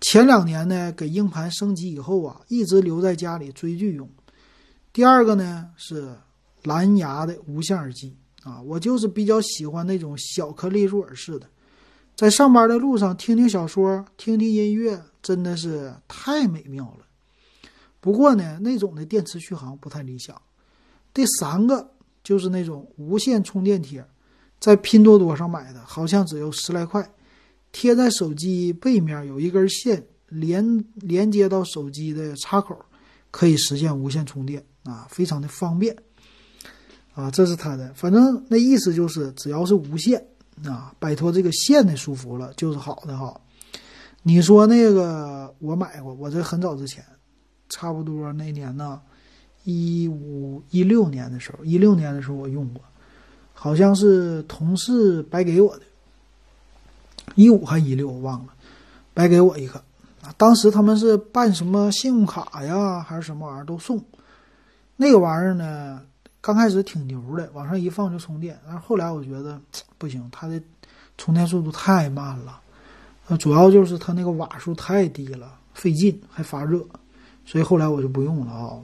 [0.00, 4.08] 前两年呢，给硬盘升级以后啊，一直留在家里追剧用。
[4.92, 6.16] 第二个呢是
[6.64, 8.14] 蓝牙的无线耳机。
[8.42, 11.46] 啊，我就是比较喜欢那种小颗粒入耳式的，
[12.16, 17.04] 在上班的路上听听小说、听听音乐，真的是太美妙了。
[18.00, 20.40] 不过呢，那种的电池续航不太理想。
[21.12, 21.92] 第三个
[22.24, 24.02] 就是那种无线充电贴，
[24.58, 27.06] 在拼多多上买的，好像只有十来块，
[27.72, 32.74] 贴在手机背面有一根线连连接到手机的插口，
[33.30, 35.94] 可以实现无线充电啊，非常的方便。
[37.14, 40.24] 啊，这是他的，反正那意思就是只要是无线
[40.64, 43.38] 啊，摆脱这个线的束缚了，就是好的哈。
[44.22, 47.02] 你说那个我买过，我这很早之前，
[47.68, 49.00] 差不多那年呢，
[49.64, 52.82] 一五一六年的时候，一六年的时候我用过，
[53.54, 55.82] 好像是同事白给我的，
[57.34, 58.52] 一五还一六我忘了，
[59.14, 59.82] 白给我一个。
[60.36, 63.98] 当时他们是办什么信用卡呀，还是什么玩意儿都送，
[64.96, 65.89] 那个玩意儿呢？
[66.40, 69.60] 刚开始挺牛的，往上一放就充电，但是后来我觉得
[69.98, 70.60] 不行，它的
[71.18, 72.60] 充电速度太慢了，
[73.38, 76.82] 主要就是它那个瓦数太低了，费劲还发热，
[77.44, 78.78] 所以后来我就不用了啊，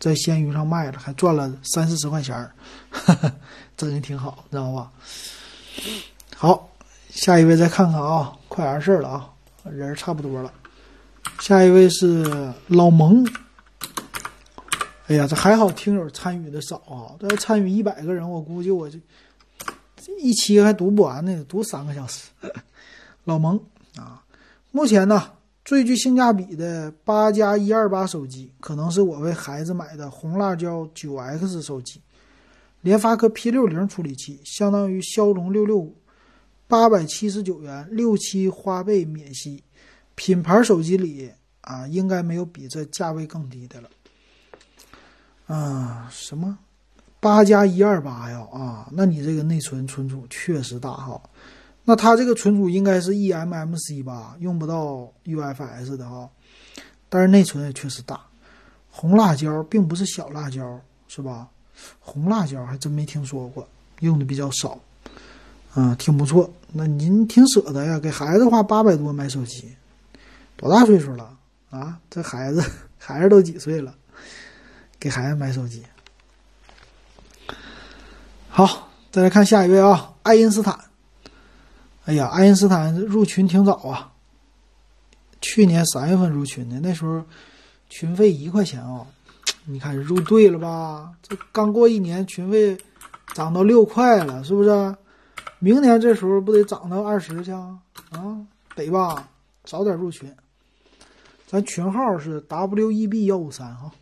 [0.00, 2.52] 在闲鱼上卖了，还赚了三四十块钱儿，
[3.76, 4.90] 真的挺好，知道吧？
[6.36, 6.68] 好，
[7.10, 9.30] 下一位再看看啊，快完事儿了啊，
[9.70, 10.52] 人差不多了，
[11.38, 13.24] 下一位是老蒙。
[15.08, 17.16] 哎呀，这还好，听友参与的少啊！
[17.18, 19.00] 这要参与一百个人，我估计我这
[19.96, 22.28] 这一期还读不完呢，读三个小时。
[23.24, 23.58] 老蒙
[23.96, 24.22] 啊，
[24.70, 25.32] 目前呢
[25.64, 32.02] 最具性价比的八加一二八手机，可能是我为孩子买的红辣椒九 X 手机，
[32.82, 35.96] 联发科 P 六零处理器，相当于骁龙六六五，
[36.66, 39.64] 八百七十九元，六期花呗免息，
[40.14, 41.30] 品牌手机里
[41.62, 43.88] 啊，应该没有比这价位更低的了。
[45.48, 46.56] 啊，什么
[47.18, 48.46] 八加一二八呀？
[48.52, 51.20] 啊，那你这个内存存储确实大哈。
[51.84, 56.28] 那它这个存储应该是 eMMC 吧，用不到 UFS 的哈。
[57.08, 58.20] 但是内存也确实大。
[58.90, 60.78] 红辣椒并不是小辣椒，
[61.08, 61.48] 是吧？
[61.98, 63.66] 红辣椒还真没听说过，
[64.00, 64.78] 用的比较少。
[65.74, 66.50] 啊，挺不错。
[66.72, 69.74] 那您挺舍得呀，给孩子花八百多买手机，
[70.56, 71.34] 多大岁数了
[71.70, 71.98] 啊？
[72.10, 72.62] 这孩子
[72.98, 73.94] 孩子都几岁了？
[75.00, 75.84] 给孩子买手机，
[78.48, 80.76] 好，再来看下一位啊，爱因斯坦。
[82.04, 84.12] 哎呀，爱因斯坦入群挺早啊，
[85.40, 87.22] 去年三月份入群的，那时候
[87.88, 89.06] 群费一块钱啊，
[89.66, 91.12] 你看入对了吧？
[91.22, 92.76] 这刚过一年，群费
[93.34, 94.96] 涨到六块了，是不是？
[95.60, 97.78] 明年这时候不得涨到二十去啊？
[98.10, 98.40] 啊，
[98.74, 99.28] 得吧？
[99.64, 100.34] 早点入群，
[101.46, 103.92] 咱群号是 W E B 幺五三哈。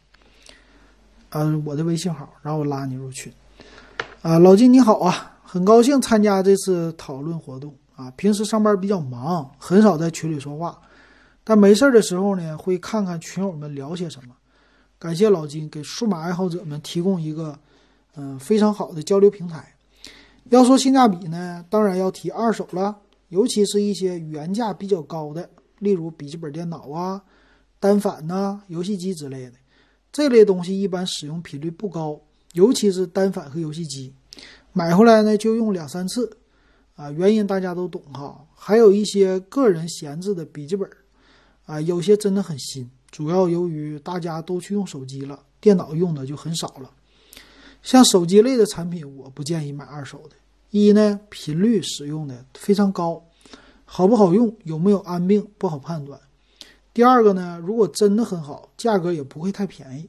[1.39, 3.31] 嗯，我的微信号，然后我拉你入群。
[4.23, 8.11] 啊，老金你好啊，很高兴参加这次讨论活动啊。
[8.17, 10.79] 平时上班比较忙，很少在群里说话，
[11.45, 14.35] 但没事的时候呢，会看看群友们聊些什么。
[14.99, 17.59] 感谢老金给数码爱好者们提供一个
[18.15, 19.75] 嗯非常好的交流平台。
[20.49, 22.97] 要说性价比呢，当然要提二手了，
[23.29, 27.21] 尤其是一些原价比较高的，例如笔记本电脑啊、
[27.79, 29.53] 单反呐、游戏机之类的。
[30.17, 32.19] 这类东西一般使用频率不高，
[32.55, 34.11] 尤其是单反和游戏机，
[34.73, 36.35] 买回来呢就用两三次，
[36.95, 38.43] 啊，原因大家都懂哈。
[38.55, 40.89] 还有一些个人闲置的笔记本，
[41.67, 46.91] 啊，有些真的很新，主要由于大家都去用手机了，电脑用的就很少了。
[47.83, 50.37] 像手机类的产品，我不建议买二手的。
[50.71, 53.23] 一呢，频率使用的非常高，
[53.85, 56.19] 好不好用，有没有安病不好判断。
[56.97, 60.09] 第二个呢，如果真的很好，价格也不会太便宜。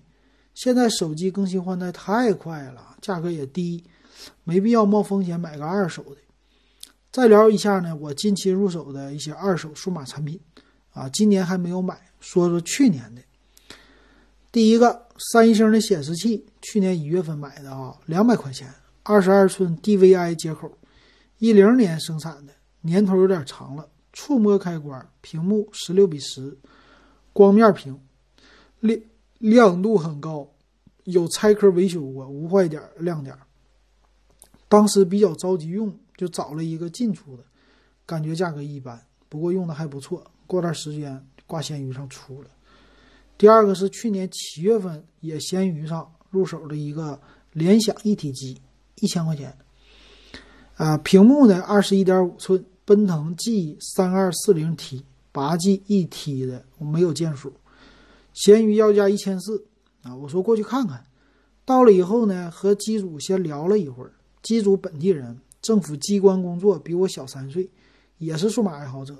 [0.53, 3.83] 现在手机更新换代太快了，价格也低，
[4.45, 6.15] 没必要冒风险买个二手的。
[7.11, 10.39] 再聊一下呢，我近期入手的一些二手数码产品，
[10.93, 13.21] 啊，今年还没有买，说说去年的。
[14.49, 18.73] 第一个三星的显示器，去年一月份买的啊，两百块钱，
[19.03, 20.71] 二十二寸 DVI 接口，
[21.39, 23.89] 一零年生产的，年头有点长了。
[24.13, 26.57] 触摸开关，屏幕十六比十，
[27.38, 27.99] 光面屏，
[28.79, 28.99] 亮
[29.38, 30.49] 亮度很高，
[31.03, 33.38] 有拆壳维修过，无坏点亮点。
[34.67, 37.43] 当时比较着急用，就找了一个进出的，
[38.07, 40.25] 感觉价格一般，不过用的还不错。
[40.47, 42.49] 过段时间挂闲鱼上出了。
[43.38, 47.21] 第二个是去年七月份也闲鱼上入手的一个
[47.53, 48.59] 联想一体机，
[48.95, 49.55] 一千块钱。
[50.73, 52.65] 啊，屏幕呢二十一点五寸。
[52.83, 55.03] 奔腾 G 三二四零 T
[55.38, 57.53] 八 G 一 T 的，我没有键数。
[58.33, 59.67] 闲鱼要价一千四
[60.01, 60.15] 啊！
[60.15, 61.03] 我说过去看看。
[61.63, 64.13] 到了以后呢，和机主先聊了一会儿。
[64.41, 67.69] 机主本地人，政府机关工作，比我小三岁，
[68.17, 69.15] 也是数码爱好者。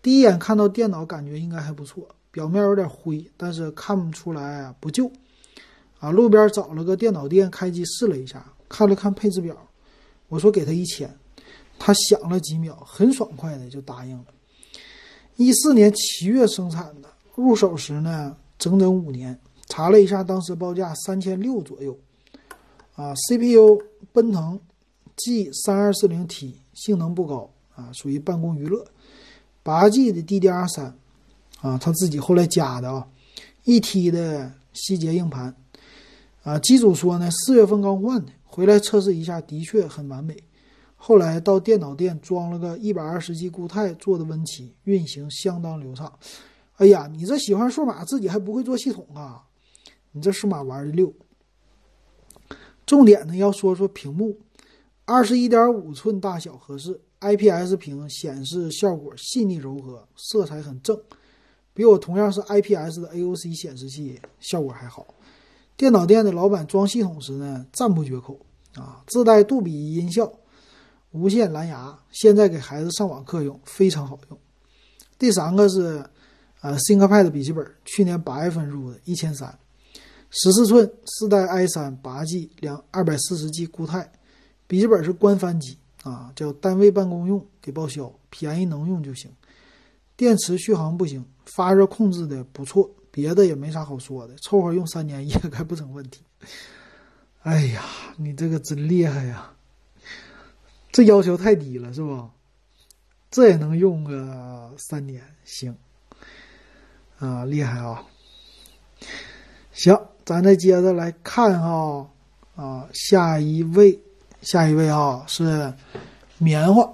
[0.00, 2.08] 第一眼看到电脑，感觉应该还不错。
[2.30, 5.12] 表面有点灰，但是看不出来啊不旧。
[5.98, 9.54] 啊，路边找了个电脑店开机试了一下，看了看配置表，
[10.28, 11.14] 我说给他一千。
[11.78, 14.24] 他想了几秒，很爽快的就答应了。
[15.42, 19.38] 一四年七月生产的，入手时呢整整五年。
[19.68, 21.98] 查了一下，当时报价三千六左右。
[22.94, 23.82] 啊，CPU
[24.12, 24.60] 奔腾
[25.16, 28.84] G 三二四零 T，性能不高啊，属于办公娱乐。
[29.62, 30.94] 八 G 的 DDR 三，
[31.60, 33.06] 啊，他自己后来加的啊。
[33.64, 35.54] 一 T 的希捷硬盘，
[36.42, 40.36] 啊，机主说呢四月份刚换的，回来测试一下，的确很完美。
[41.04, 46.16] 后来到电脑店装了个一百二十 G 固态做的 Win7，运行相当流畅。
[46.76, 49.42] 哎呀，你这喜欢数码，自己还不会做系统啊？
[50.12, 51.12] 你这数码玩的溜。
[52.86, 54.38] 重点呢要说说屏幕，
[55.04, 60.96] 二十一点五寸大小合适，IPS 屏显示效果细腻柔和，色彩很正，
[61.74, 65.04] 比我同样是 IPS 的 AOC 显示器效果还好。
[65.76, 68.38] 电脑店的老板装系统时呢赞不绝口
[68.76, 70.32] 啊，自带杜比音效。
[71.12, 74.38] 无线蓝牙，现在给孩子上网课用非常好用。
[75.18, 76.04] 第三个是，
[76.62, 79.58] 呃，ThinkPad 笔记本，去年八月份入的，一千三，
[80.30, 84.10] 十四寸，四代 i 三，八 G 两二百四十 G 固态，
[84.66, 89.30] 笔记本是官方机啊，叫单位办公用，给报销，便宜能用就行。
[90.16, 96.22] 电池续航不行，发热控制的不错，别的也没啥好说的，凑合用三年应该不成问题。
[97.42, 97.84] 哎呀，
[98.16, 99.52] 你这个真厉害呀！
[100.92, 102.30] 这要求太低了，是不？
[103.30, 105.74] 这也能用个三年，行，
[107.18, 108.04] 啊，厉害啊！
[109.72, 112.06] 行，咱再接着来看哈，
[112.56, 113.98] 啊，下一位，
[114.42, 115.72] 下一位啊是
[116.36, 116.86] 棉花，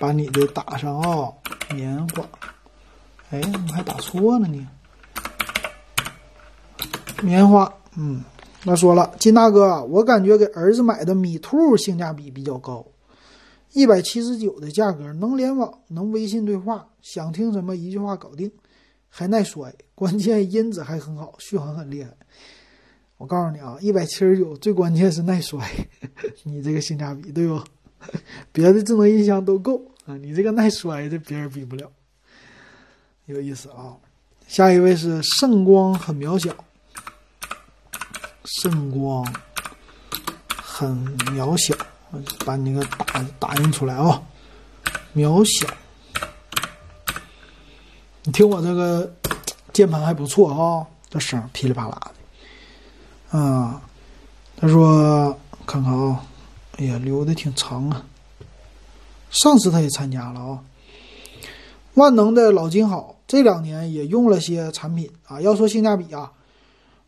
[0.00, 1.32] 把你的打上啊，
[1.72, 2.28] 棉花，
[3.30, 4.68] 哎，怎么还打错了呢？
[7.22, 8.24] 棉花，嗯。
[8.64, 12.86] 那说了，金大哥，我感觉给儿子买的米兔性价比比较高，
[13.72, 18.50] 一百七十九的价格，能联网，能微信对话，想听什么一句话搞定，
[19.08, 22.10] 还耐摔， 关键音质还很好，续航很厉害。
[23.16, 25.58] 我告诉你啊，一百七十九，最关键是耐摔，
[26.44, 27.58] 你这个性价比对不？
[28.52, 31.90] 别的智能音箱都够啊，你这个耐摔的别人比不了，
[33.24, 33.96] 有意思啊。
[34.46, 36.54] 下一位是圣光很渺小。
[38.50, 39.24] 圣光
[40.60, 41.72] 很渺小，
[42.44, 44.20] 把你那个打打印出来啊！
[45.14, 45.72] 渺小，
[48.24, 49.08] 你听我这个
[49.72, 52.10] 键盘还不错啊，这声噼里啪啦
[53.30, 53.38] 的。
[53.38, 53.80] 啊，
[54.56, 56.20] 他说看看啊，
[56.78, 58.04] 哎呀，留的挺长啊。
[59.30, 60.58] 上次他也参加了啊。
[61.94, 65.40] 万能的老金好，这两年也用了些产品啊。
[65.40, 66.32] 要说性价比啊。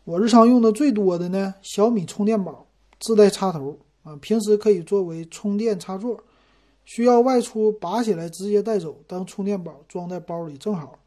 [0.05, 2.65] 我日常用的最多的呢，小米充电宝
[2.99, 6.21] 自带插头啊，平时可以作为充电插座，
[6.83, 10.99] 需要外出拔起来直接带走当充电宝装在包里正好。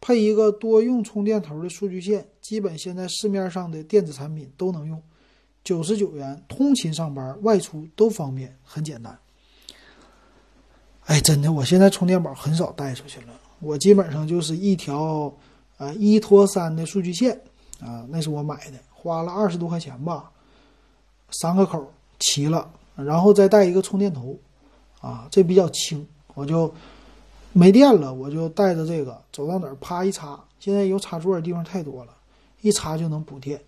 [0.00, 5.00] 配一个多用充电头的数据线，基本现在市面上的电子产品都能用。
[5.62, 9.16] 九十九元，通勤上班、外出都方便，很简单。
[11.04, 13.28] 哎，真的，我现在充电宝很少带出去了，
[13.60, 15.32] 我基本上就是一条
[15.76, 17.40] 啊一拖三的数据线。
[17.84, 20.30] 啊，那是我买的，花了二十多块钱吧，
[21.30, 24.38] 三个口齐了，然后再带一个充电头，
[25.00, 26.72] 啊，这比较轻，我就
[27.52, 32.12] 没电了，我就带着这个走到哪儿啪一插，现在有插座的地方太多了，
[32.60, 33.60] 一插就能补电。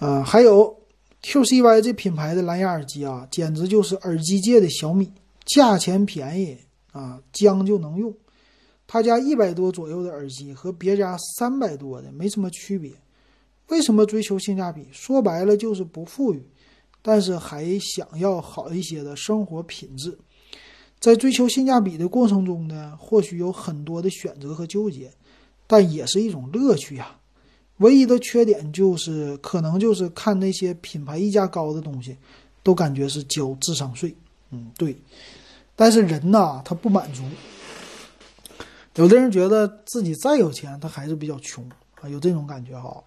[0.00, 0.76] 啊，还有
[1.22, 5.12] QCY 这品牌的蓝牙耳机啊，简直就是耳机界的小米，
[5.44, 6.58] 价钱便宜
[6.92, 8.12] 啊，将就能用。
[8.90, 12.90] 他家一百多左右的耳机和别家三百多的没什么区别，
[13.68, 14.88] 为什么追求性价比？
[14.90, 16.42] 说白了就是不富裕，
[17.02, 20.18] 但是还想要好一些的生活品质。
[20.98, 25.12] 在追求性价比的过程中呢，或许有很多的选择和纠结，
[25.66, 27.14] 但也是一种乐趣呀。
[27.76, 32.16] 唯一的缺点就是，可能就是看那些品牌溢价高的东西，
[32.62, 34.12] 都感觉是交智商税。
[34.50, 34.96] 嗯，对。
[35.76, 37.22] 但是人呐，他不满足。
[38.98, 41.64] 有的人觉得自己再有钱，他还是比较穷
[42.00, 43.02] 啊，有这种感觉哈。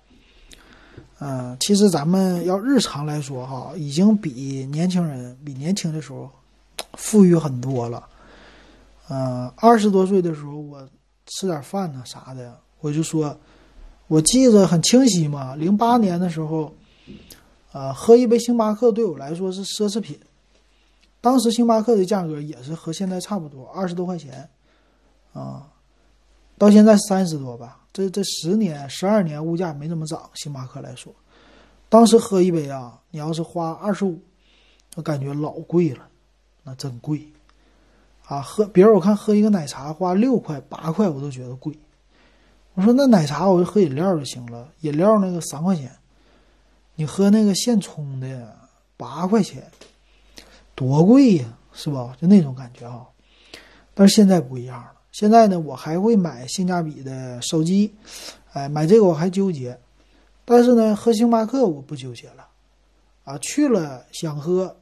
[1.19, 6.31] 嗯，其实咱们要日常来说哈，已经比年轻人比年轻的时候
[6.93, 8.07] 富裕很多了。
[9.09, 10.87] 嗯，二十多岁的时候，我
[11.27, 13.37] 吃点饭呢啥的，我就说。
[14.07, 16.73] 我记得很清晰嘛，零八年的时候，
[17.71, 20.19] 呃，喝一杯星巴克对我来说是奢侈品。
[21.21, 24.49] 当时星巴克的价格也是和现在差不多，二十多块钱，
[25.31, 25.65] 啊，
[26.61, 27.79] 到现在三十多吧。
[27.91, 31.11] 这这十年、十二年物价没怎么涨，星巴克来说，
[31.89, 34.21] 当时喝一杯啊，你要是花二十五，
[34.95, 36.07] 我感觉老贵了，
[36.61, 37.27] 那真贵，
[38.27, 41.73] 啊，喝别人我看喝一个奶茶花六块八块，我都觉得贵。
[42.75, 45.91] 我说那奶茶我就喝饮料就行了，饮料那个三块钱，
[46.93, 48.55] 你喝那个现冲的
[48.97, 49.63] 八块钱，
[50.75, 52.15] 多贵呀，是吧？
[52.21, 53.07] 就那种感觉啊。
[53.95, 57.93] 但是现在不一样了，现在呢，我还会买性价比的手机，
[58.53, 59.77] 哎，买这个我还纠结，
[60.45, 62.47] 但是呢，喝星巴克我不纠结了，
[63.25, 64.75] 啊，去了想喝，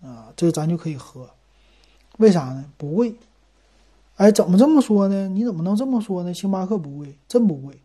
[0.00, 1.28] 啊，这个咱就可以喝，
[2.18, 2.64] 为啥呢？
[2.76, 3.14] 不贵。
[4.16, 5.28] 哎，怎么这么说呢？
[5.28, 6.32] 你怎么能这么说呢？
[6.32, 7.76] 星巴克不贵，真不贵。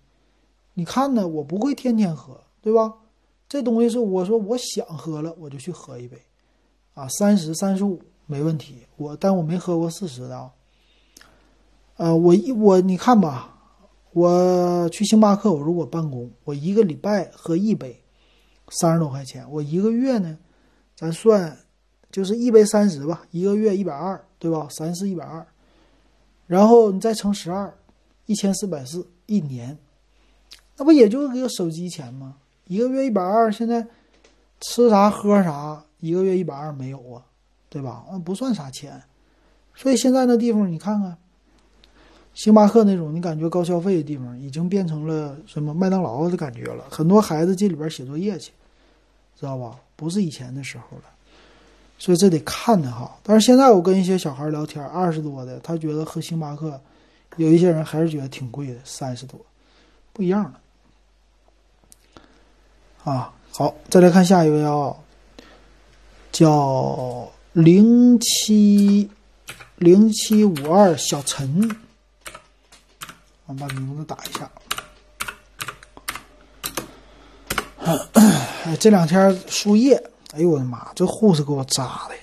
[0.76, 2.93] 你看呢，我不会天天喝，对吧？
[3.50, 6.22] 这东西是我说我想喝了，我就去喝一杯，
[6.93, 8.86] 啊，三十、三十五没问题。
[8.98, 10.52] 我但我没喝过四十的啊。
[11.98, 13.58] 呃，我一我你看吧，
[14.14, 18.04] 我去星巴克，我如果办公，我一个礼拜喝一杯，
[18.70, 19.45] 三十多块钱。
[19.52, 20.38] 我一个月呢，
[20.95, 21.58] 咱算
[22.12, 24.68] 就是一杯三十吧，一个月一百二，对吧？
[24.70, 25.45] 三四一百二。
[26.45, 27.74] 然后你再乘十二，
[28.28, 29.78] 一千四百四一年，
[30.78, 32.38] 那不也就个手机钱吗？
[32.68, 33.88] 一个月一百二，现在
[34.62, 37.26] 吃啥喝啥，一个月一百二没有啊，
[37.70, 38.06] 对吧？
[38.12, 39.02] 那不算啥钱。
[39.74, 41.18] 所以现在那地方你看看，
[42.38, 46.86] 星巴克那种你感觉高消费的地方，已经变成了什么麦当劳的感觉了。
[46.88, 48.52] 很多孩子进里边写作业去，
[49.40, 49.76] 知道吧？
[49.96, 51.06] 不是以前的时候了。
[51.98, 56.80] 所以这得看的哈，但是现在我跟一些小孩聊天，二十多的，他觉得喝星巴克，
[57.38, 59.42] 有一些人还是觉得挺贵的，三十多，
[60.14, 60.60] 不一样了。
[63.04, 64.96] 啊，好，再来看下一位啊，
[66.32, 69.10] 叫零七
[69.78, 71.76] 零七五二小陈，
[73.48, 74.52] 我把名字打一下。
[78.80, 79.95] 这两天输液。
[80.34, 80.91] 哎呦我的妈！
[80.93, 82.16] 这护士给我扎的，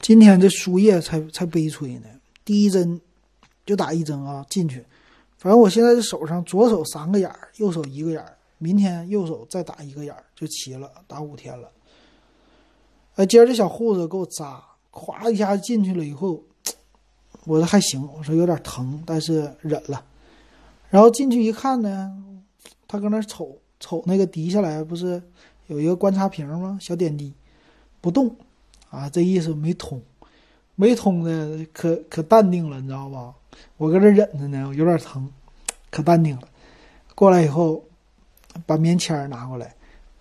[0.00, 2.08] 今天这输液才才悲催呢。
[2.44, 3.00] 第一针
[3.64, 4.84] 就打一针啊，进去。
[5.38, 8.36] 反正我现在这手上，左手三个眼儿，右手一个眼儿。
[8.58, 11.70] 明天右手再打一个眼儿就齐了，打五天了。
[13.14, 16.42] 哎，今儿这小护士给我扎，咵一下进去了以后，
[17.44, 20.04] 我说还行，我说有点疼，但是忍了。
[20.90, 22.12] 然后进去一看呢，
[22.86, 25.22] 他搁那瞅瞅那个滴下来不是。
[25.66, 26.78] 有一个观察瓶吗？
[26.80, 27.30] 小点滴，
[28.00, 28.34] 不动，
[28.88, 30.00] 啊，这意思没通，
[30.76, 33.34] 没通的可可淡定了，你知道吧？
[33.76, 35.30] 我搁这忍着呢，有点疼，
[35.90, 36.48] 可淡定了。
[37.14, 37.84] 过来以后，
[38.64, 39.74] 把棉签拿过来，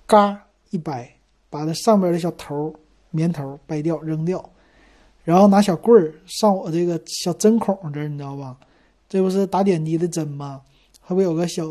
[0.05, 0.37] 嘎
[0.71, 1.09] 一掰，
[1.49, 2.75] 把那上边的小头
[3.11, 4.49] 棉头掰掉扔掉，
[5.23, 8.57] 然后拿小棍儿上我这个小针孔这儿，你知道吧？
[9.07, 10.61] 这不是打点滴的针吗？
[10.99, 11.63] 还不有个小。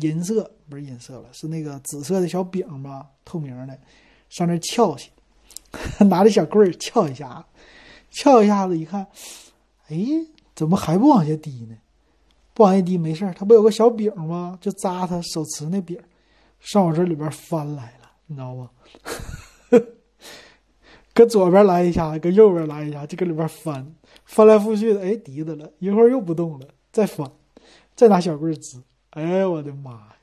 [0.00, 3.78] 银色不是银色了，是那个紫色的小饼吧，透明的，
[4.28, 5.08] 上那翘去，
[6.10, 7.46] 拿着小棍儿翘一下，
[8.10, 9.06] 翘一下子一看，
[9.86, 9.96] 哎，
[10.56, 11.76] 怎么还不往下滴呢？
[12.54, 14.58] 不往下滴没事儿，它不有个小饼吗？
[14.60, 15.96] 就扎它手持那饼，
[16.58, 18.70] 上我这里边翻来了，你知道吗？
[21.14, 23.94] 搁左边来一下，搁右边来一下，就搁里边翻，
[24.24, 27.30] 翻来覆去的，哎，滴的了一会儿又不动了，再翻，
[27.94, 28.78] 再拿小棍儿支。
[29.10, 30.16] 哎我的妈呀！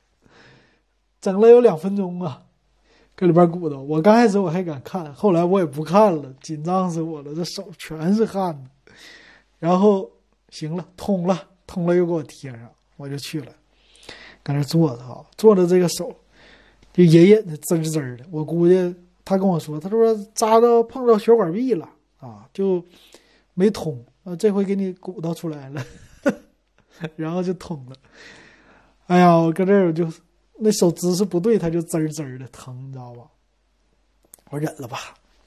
[1.20, 2.42] 整了有两分钟啊，
[3.14, 3.80] 搁里边鼓捣。
[3.80, 8.62] 我刚开始我还敢看，后来我也不看了，紧张死我了，这手全是汗。
[9.58, 10.10] 然后
[10.50, 13.52] 行了，通了，通了又给我贴上，我就去了，
[14.42, 16.14] 搁那坐着哈，坐着这个手
[16.92, 18.24] 就隐隐的滋滋的。
[18.30, 18.94] 我估计
[19.24, 21.88] 他跟我说，他说扎到碰到血管壁了
[22.18, 22.84] 啊，就
[23.54, 25.84] 没通啊，这回给你鼓捣出来了，
[27.16, 27.96] 然后就通了。
[29.06, 30.10] 哎呀，我搁这儿我就
[30.58, 33.24] 那手姿势不对，它就滋滋的疼，你知道吧？
[34.50, 34.98] 我忍了吧，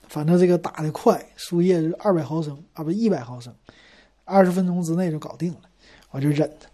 [0.07, 3.53] 反正这个打的快，输液是二百毫升啊，不一百毫升，
[4.23, 5.61] 二十分钟之内就搞定了，
[6.11, 6.67] 我就忍着。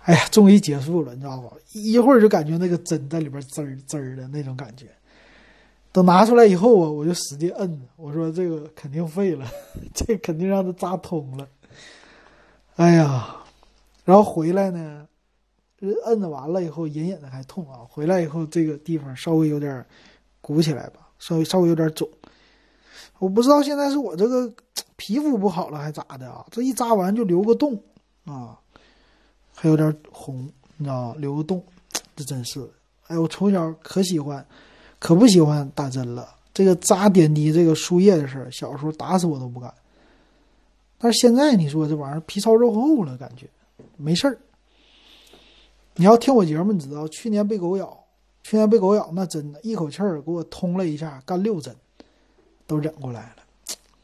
[0.00, 1.52] 哎呀，终于结束了，你知道吧？
[1.72, 4.86] 一会儿就感觉那个针在里边滋滋的那种感觉。
[5.98, 9.44] 等拿出来以后啊，我就使劲摁，我说这个肯定废了，
[9.92, 11.48] 这肯定让它扎通了。
[12.76, 13.34] 哎呀，
[14.04, 15.08] 然后回来呢，
[16.04, 17.80] 摁着完了以后，隐隐的还痛啊。
[17.90, 19.84] 回来以后，这个地方稍微有点
[20.40, 22.08] 鼓起来吧，稍微稍微有点肿。
[23.18, 24.48] 我不知道现在是我这个
[24.94, 26.46] 皮肤不好了还咋的啊？
[26.52, 27.76] 这一扎完就留个洞
[28.24, 28.56] 啊。
[29.52, 31.14] 还有点红，你知道吗？
[31.18, 31.60] 留个洞，
[32.14, 32.64] 这真是。
[33.08, 34.46] 哎，我从小可喜欢，
[34.98, 36.34] 可不喜欢打针了。
[36.52, 39.72] 这个扎点滴、这个输液的事儿，小时候打死我都不敢。
[40.98, 43.46] 但是现在你说这玩意儿皮糙肉厚了，感觉
[43.96, 44.38] 没事儿。
[45.94, 47.96] 你要听我节目，你知道去年被狗咬，
[48.42, 51.74] 去年被狗咬，那真的一口气儿给我通了一下，干六针，
[52.66, 53.36] 都忍过来了。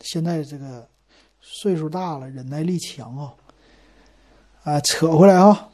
[0.01, 0.87] 现在这个
[1.41, 3.35] 岁数大了，忍耐力强啊。
[4.63, 5.69] 啊，扯回来啊！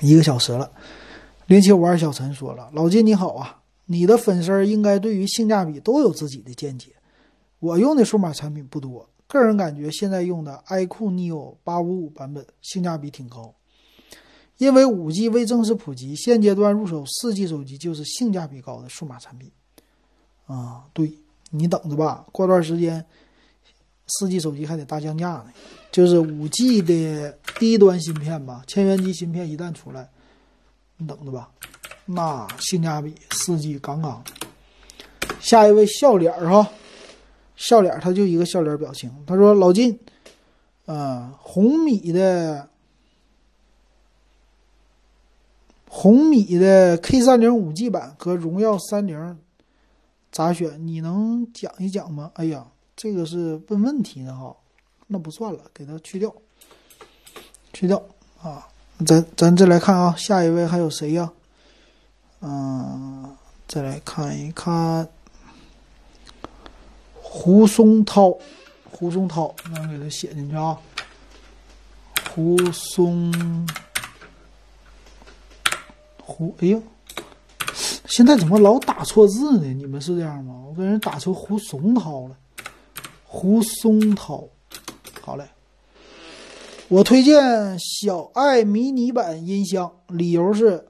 [0.00, 0.70] 一个小时了。
[1.48, 3.57] 零七五二小陈说了：“老金你好啊，
[3.90, 6.92] 你的粉丝应该对于性价比都有自己的见解。
[7.58, 13.54] 我用的数码产品不多，个人感觉现在用的 iQOO Neo 八五五版本性价比挺高。
[14.58, 19.50] 因为五 G 未正式普及，现阶段入手四 G 手机就是性价比高的数码产品。
[20.46, 21.12] 啊，对
[21.50, 23.04] 你等着吧，过段时间
[24.06, 25.46] 四 G 手机还得大降价呢。”
[25.90, 30.10] 就是五 G 的低端芯片吧，千元机芯片一旦出来，
[30.98, 31.50] 你等着吧，
[32.10, 34.24] 那性价比四 G 杠杠。
[35.40, 36.70] 下一位笑脸儿哈，
[37.54, 39.12] 笑脸他就一个笑脸表情。
[39.26, 39.98] 他说：“老金，
[40.86, 42.68] 呃，红米的
[45.86, 49.38] 红米的 K 三零五 G 版和荣耀三零
[50.32, 50.86] 咋选？
[50.86, 54.56] 你能讲一讲吗？”哎呀，这个是问问题的哈。
[55.06, 56.34] 那不算了，给它去掉，
[57.72, 58.02] 去掉
[58.42, 58.66] 啊！
[59.06, 61.32] 咱咱再来看啊，下一位还有谁呀？
[62.40, 63.36] 嗯，
[63.66, 65.08] 再来看一看
[67.14, 68.36] 胡松涛，
[68.90, 70.78] 胡松涛，咱给他写进去啊。
[72.34, 73.32] 胡松，
[76.22, 76.80] 胡，哎呦，
[78.06, 79.66] 现在怎么老打错字呢？
[79.66, 80.54] 你们是这样吗？
[80.68, 82.36] 我给人打成胡松涛了，
[83.24, 84.44] 胡松涛。
[85.20, 85.44] 好嘞，
[86.86, 90.87] 我推荐小爱迷你版音箱，理由是：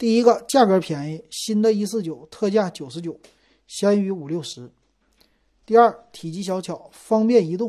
[0.00, 3.14] 第一个，价格便宜，新的一四九，特价九十九，
[3.66, 4.66] 闲鱼五六十；
[5.66, 7.68] 第二，体积小巧，方便移动；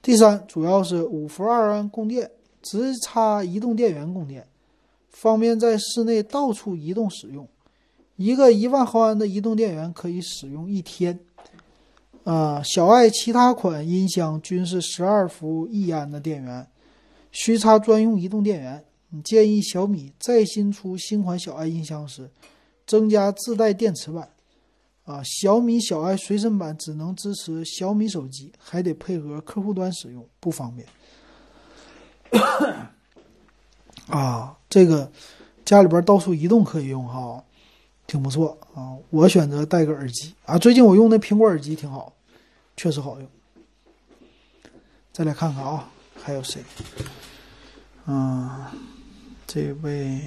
[0.00, 2.30] 第三，主要是五伏二安供电，
[2.62, 4.46] 直插移动电源供电，
[5.10, 7.48] 方便在室内到处移动使用。
[8.14, 11.18] 一个一万毫安的移动电源可以使用一天。
[12.22, 16.64] 啊，小爱其他款音箱均是十二伏一安的电源，
[17.32, 18.84] 需插专用移动电源。
[19.10, 22.30] 你建议小米再新出新款小爱音箱时，
[22.86, 24.28] 增加自带电池版。
[25.04, 30.86] 啊，小米小爱随身版只能支持小米手机，还得配合客户端使用，不方便。
[34.08, 35.10] 啊，这个
[35.64, 37.42] 家里边到处移动可以用哈，
[38.06, 38.92] 挺不错啊。
[39.08, 42.12] 我选择带个耳机啊，最近我用的苹果耳机挺好。
[42.76, 43.28] 确实好用。
[45.10, 45.90] 再来看看啊，
[46.22, 46.62] 还有谁？
[48.06, 48.60] 嗯，
[49.50, 50.20] 这位，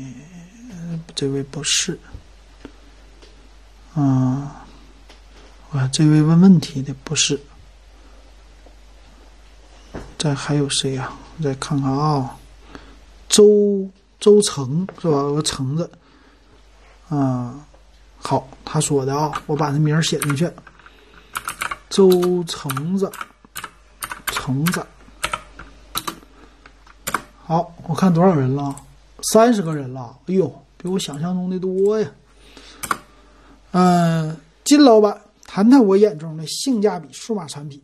[1.14, 2.00] 这位不是。
[3.94, 4.50] 嗯，
[5.70, 7.40] 我这位问问题的不是。
[10.18, 11.14] 再还有谁呀？
[11.44, 12.36] 再看看啊，
[13.30, 13.88] 周
[14.20, 15.18] 周成是吧？
[15.18, 15.92] 有个橙子。
[17.12, 17.62] 嗯，
[18.18, 20.50] 好，他说的啊，我把他名写进去。
[21.92, 23.12] 周橙子，
[24.32, 24.84] 橙子，
[27.46, 28.76] 好，我看多少人了？
[29.22, 30.18] 三十个人了。
[30.26, 32.12] 哎呦，比我想象中的多呀。
[33.72, 37.82] 嗯，金老板，谈谈我眼中的性价比数码产品。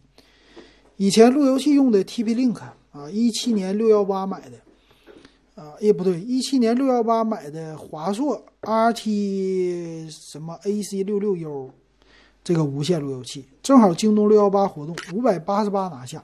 [0.97, 2.59] 以前路由器用的 TP Link
[2.91, 11.72] 啊，一七年六幺八买的，啊，也不对，一七年六幺八买的华硕 RT 什么 AC 六六 U。
[12.43, 16.23] 这个无线路由器正好京东六幺八活动，五百八十八拿下。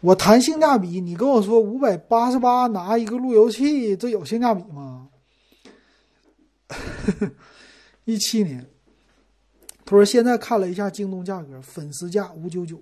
[0.00, 5.08] 我谈性价比，你跟我说五百八十八拿一个路由器，这有性价比吗？
[8.04, 8.64] 一七年，
[9.84, 12.80] 他说现在看了一下京东价格，粉丝价五九九，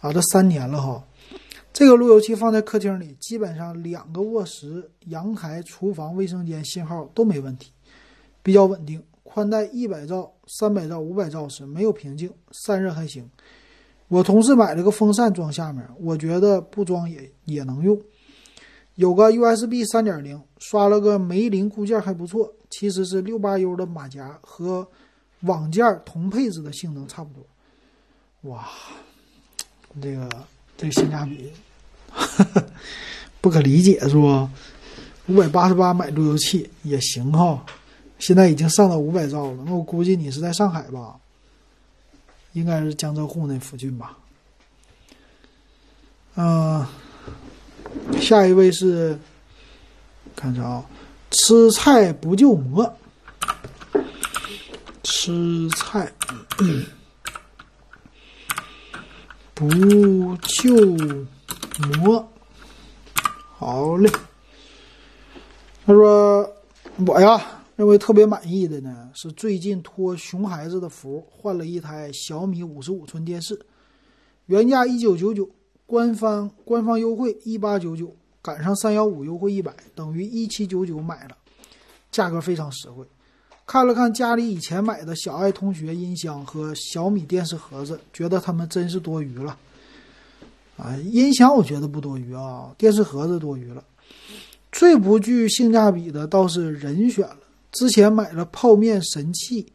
[0.00, 1.06] 啊，这三年了哈，
[1.72, 7.72] 这个路由器放在客厅里，基本上两个卧室、阳台、厨房、卫生间信号都没问题，
[8.42, 9.02] 比较稳定。
[9.22, 13.28] 宽带一百兆、三百兆、五百兆时没有瓶颈，散热还行。
[14.08, 18.00] 我同事买了个风扇装下面，我觉得不装也也能用。
[18.94, 24.86] 有个 USB 三点零，刷了个梅林固件还不错，其实是六八 U 的马甲和
[25.40, 28.50] 网件同配置的性能差不多。
[28.50, 28.66] 哇，
[30.00, 30.28] 这个
[30.76, 31.50] 这个性价比
[33.40, 34.48] 不可理解是不？
[35.28, 37.66] 五百八十八买路由器也行哈，
[38.20, 39.64] 现在已经上到五百兆了。
[39.66, 41.18] 那我估计你是在上海吧？
[42.56, 44.16] 应该是江浙沪那附近吧。
[46.36, 46.86] 嗯。
[48.18, 49.18] 下一位是，
[50.34, 50.84] 看着啊，
[51.30, 52.90] 吃菜不就馍，
[55.02, 56.10] 吃菜
[59.54, 60.96] 不就
[61.94, 62.28] 馍，
[63.58, 64.10] 好嘞。
[65.86, 66.50] 他说
[67.06, 73.58] 我呀，认为特别满意的呢，是最近托熊孩子的福，换了一台小米五十五寸电视，
[74.46, 75.48] 原价一九九九。
[75.88, 78.12] 官方官方优惠一八九九，
[78.42, 81.36] 赶上三幺五优惠一百，等于一七九九买了，
[82.10, 83.06] 价格非常实惠。
[83.64, 89.56] 看了看家里以前买的小爱同学音箱和小米电视盒子，觉得他们真是多余了。
[90.76, 93.84] 啊，音箱我觉得不多余啊，电视盒子多余了。
[94.72, 97.38] 最不具性价比的倒是人选了。
[97.76, 99.70] 之前买了泡面神器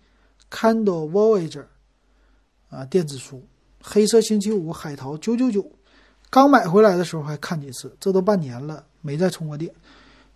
[0.50, 1.66] Kindle Voyager
[2.68, 3.44] 啊电子书，
[3.80, 5.72] 黑色星期五海淘九九九。
[6.32, 9.72] 刚买回来的时候还看几次，这都半年了没再充过电，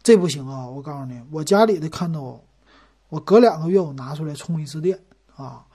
[0.04, 0.70] 这不行啊！
[0.70, 2.42] 我告诉你，我家里的 Kindle，，
[3.10, 5.00] 我隔两个月我拿出来充一次电
[5.36, 5.66] 啊，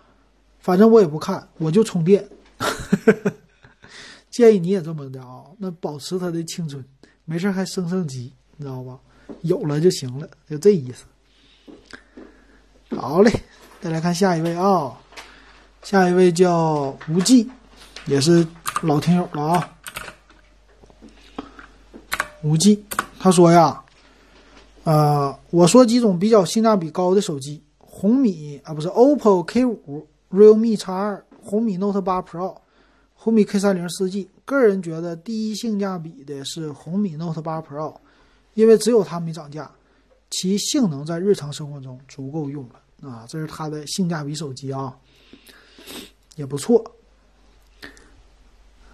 [0.60, 2.28] 反正我也不看，我就充电。
[4.30, 6.84] 建议你也这么的啊，那保持它的青春，
[7.24, 9.00] 没事还升升级，你知道吧？
[9.42, 11.04] 有了就行了，就这意思。
[12.96, 13.32] 好嘞，
[13.80, 14.92] 再来看下一位啊，
[15.82, 17.48] 下一位叫无忌，
[18.06, 18.46] 也是
[18.82, 19.76] 老听友了啊。
[22.42, 22.84] 无忌，
[23.18, 23.82] 他说呀，
[24.84, 32.56] 呃，我说几种比较性价比高的手机：红米啊，不是 OPPO K 五、Realme X 二、红米 Note 八 Pro、
[33.14, 34.28] 红米 K 三零四 G。
[34.44, 37.94] 个人觉得第一性价比的是红米 Note 八 Pro，
[38.54, 39.70] 因为只有它没涨价，
[40.30, 43.24] 其性能在日常生活中足够用了啊。
[43.28, 44.94] 这是它的性价比手机啊，
[46.36, 46.84] 也不错。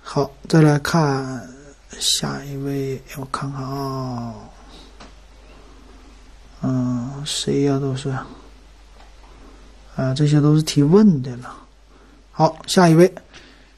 [0.01, 1.49] 好，再来看。
[1.99, 4.35] 下一位，我看看啊，
[6.61, 7.79] 嗯，谁呀？
[7.79, 8.11] 都是，
[9.95, 11.57] 啊，这些都是提问的了。
[12.33, 13.15] 好，下一位，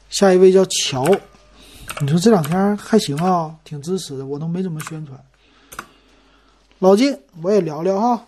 [0.09, 1.05] 下一位叫乔，
[2.01, 5.17] 你说这两天还行啊，挺支持的，我都没怎么宣传。
[6.79, 8.25] 老金，我也聊聊哈，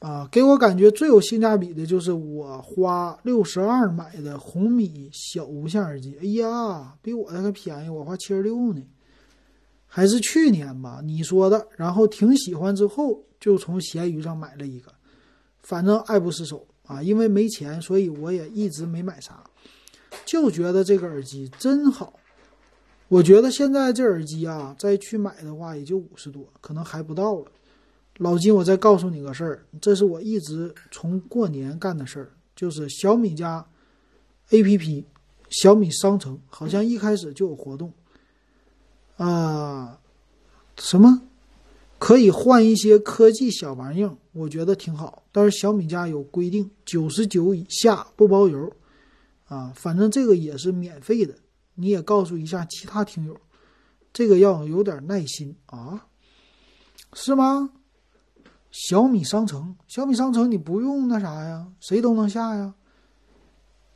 [0.00, 8.82] 啊，给我感觉最有性价比的就是我花六十二买的红米小无线耳机，哎呀，比我的还便宜，我花七十六呢。
[9.90, 14.92] 还是去年吧，你说的，然后挺喜欢，之后就从闲鱼上买了一个，
[15.62, 17.02] 反正爱不释手啊。
[17.02, 19.42] 因为没钱，所以我也一直没买啥，
[20.24, 22.12] 就觉得这个耳机真好。
[23.08, 27.46] 我觉得现在这耳机啊，再去买的话也就五十多，可能还不到了。
[28.18, 33.64] 老金，我再告诉你个事儿，这是我一直从过年干的事儿，就是小米家
[34.50, 35.04] A P P
[35.50, 37.92] 小米商城好像一开始就有活动。
[39.16, 40.00] 啊，
[40.78, 41.22] 什么
[41.98, 44.16] 可以换一些科技小玩意儿？
[44.32, 45.22] 我觉得挺好。
[45.32, 48.72] 但是小米家有规定，九十九以下不包邮。
[49.46, 51.34] 啊，反正这个也是免费的。
[51.74, 53.40] 你也告诉一下其他听友，
[54.12, 56.06] 这个要有点耐心啊，
[57.12, 57.70] 是吗？
[58.70, 62.74] 小米商城，小米商城你不用那啥呀，谁都能下呀。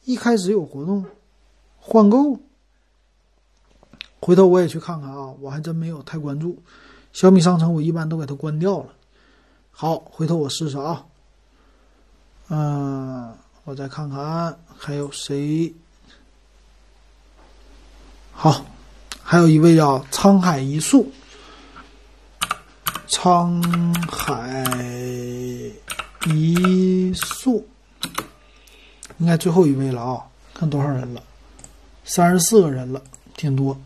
[0.05, 1.05] 一开始有活动，
[1.79, 2.41] 换购。
[4.21, 6.57] 回头我也去看看啊，我还真没有太关注
[7.13, 8.87] 小米商城，我一般都给它关掉了。
[9.71, 11.07] 好，回头我试试啊。
[12.49, 13.35] 嗯，
[13.65, 15.75] 我再看看还有谁。
[18.33, 18.65] 好，
[19.23, 21.07] 还有一位叫沧海一粟，
[23.13, 23.63] 沧
[24.11, 24.65] 海
[26.27, 27.63] 一粟，
[29.19, 30.25] 应该最后一位了啊。
[30.55, 31.23] 看多少人了？
[32.05, 33.03] 三十四个人了，
[33.37, 33.79] 挺多。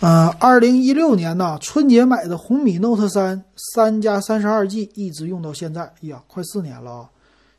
[0.00, 3.44] 呃，二零一六年呢，春节买的红米 Note 三
[3.74, 7.10] 三加三十二 G，一直用到现在，呀，快四年了啊！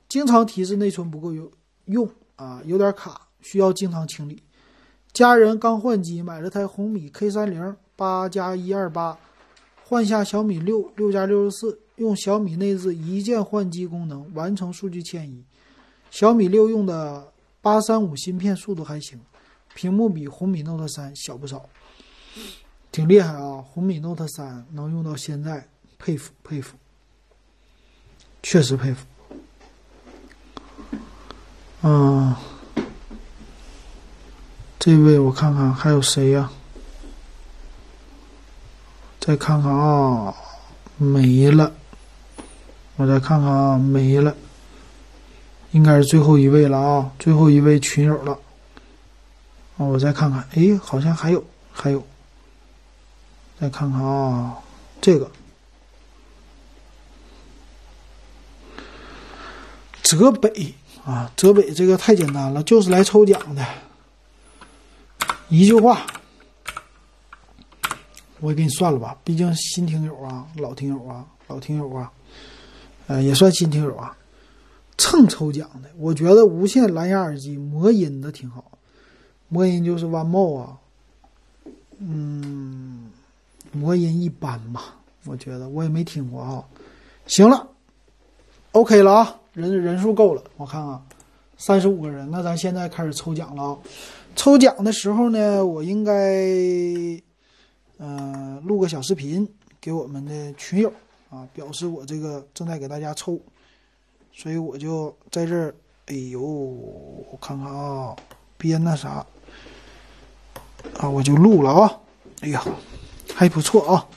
[0.10, 1.52] 经常提示内存不够用
[1.86, 4.42] 用啊，有点卡，需要经常清理。
[5.14, 9.16] 家人刚换机，买了台红米 K 三零八加一二八，
[9.92, 15.44] 换下小米六六加六十四，用小米内置一键换机功能完成数据迁移。
[16.10, 19.20] 小米六用的八三五芯片，速度还行，
[19.76, 21.68] 屏幕比红米 Note 三小不少，
[22.90, 23.62] 挺厉害啊！
[23.62, 25.68] 红米 Note 三能用到现在，
[26.00, 26.78] 佩服佩服，
[28.42, 29.06] 确实佩服。
[31.82, 32.34] 嗯。
[34.80, 36.50] 这位我看看还有谁呀？
[39.22, 40.34] 再看看啊，
[40.98, 41.72] 没了。
[42.96, 44.36] 我再看看啊，没了。
[45.74, 48.34] 应该是最后一位了啊，最后一位群友了。
[49.78, 52.04] 啊，我再看看，哎，好像还有，还有。
[53.60, 54.58] 再看看啊，
[55.00, 55.30] 这个
[60.02, 60.74] 泽北
[61.06, 63.64] 啊，泽北这个太简单了，就是来抽奖的。
[65.48, 66.08] 一句话，
[68.42, 72.12] 我也给你算了吧，毕竟新听友啊，老听友啊，老听友啊，
[73.08, 74.18] 呃，也算新听友啊，
[74.98, 75.90] 蹭抽奖的。
[75.98, 78.64] 我觉得无线蓝牙耳机魔音的挺好，
[79.48, 80.78] 魔音就是 One More 啊，
[82.00, 83.12] 嗯，
[83.72, 84.96] 魔音一般吧，
[85.26, 86.64] 我觉得我也没听过啊。
[87.28, 87.68] 行了
[88.72, 91.00] ，OK 了啊，人人数够了，我看看，
[91.58, 93.78] 三十五个人，那咱现在开始抽奖了啊。
[94.36, 96.12] 抽奖的时候呢，我应该，
[98.04, 99.48] 嗯，录个小视频
[99.80, 100.92] 给我们的群友
[101.30, 103.40] 啊，表示我这个正在给大家抽，
[104.34, 105.76] 所以我就在这儿，
[106.08, 108.16] 哎呦，我看看啊，
[108.58, 109.24] 别那啥，
[110.98, 112.02] 啊，我就录了啊，
[112.42, 112.66] 哎呀，
[113.36, 114.08] 还不错啊，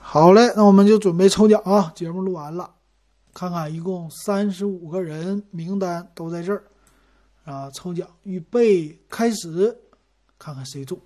[0.00, 2.70] 好嘞，那我们就准备抽奖啊，节目录完了，
[3.34, 6.62] 看看一共三十五个人名单都在这儿。
[7.44, 7.68] 啊！
[7.72, 9.76] 抽奖预备开始，
[10.38, 10.96] 看看谁中。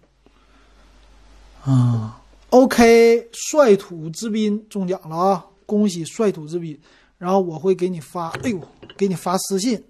[1.67, 5.47] 啊，OK，率土之滨中奖了啊！
[5.67, 6.79] 恭喜率土之滨。
[7.19, 8.61] 然后我会给你发，哎呦，
[8.97, 9.83] 给你发私信，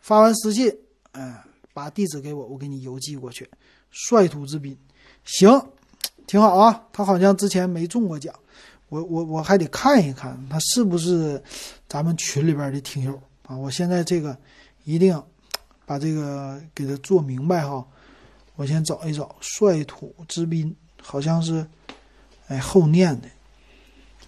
[0.00, 0.72] 发完私信，
[1.12, 3.48] 哎，把地址给我，我给你邮寄过去。
[3.90, 4.76] 率土之滨，
[5.24, 5.60] 行，
[6.26, 6.84] 挺好啊。
[6.92, 8.34] 他好像之前没中过奖，
[8.88, 11.42] 我我我还得看一看他是不是
[11.88, 13.56] 咱们群里边的听友啊。
[13.56, 14.36] 我现在这个
[14.84, 15.20] 一定。
[15.88, 17.86] 把这个给他做明白哈，
[18.56, 20.74] 我先找一找率土之滨，
[21.06, 21.64] 好像是，
[22.48, 23.28] 哎后念的，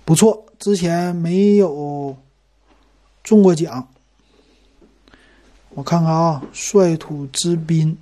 [0.05, 2.16] 不错，之前没有
[3.24, 3.88] 中过奖，
[5.70, 7.98] 我看看啊，率土之滨，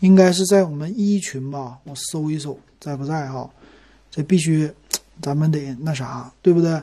[0.00, 3.48] 应该是在我们一群吧，我搜一搜在不在哈，
[4.10, 4.68] 这必须
[5.20, 6.82] 咱们得那啥，对不对？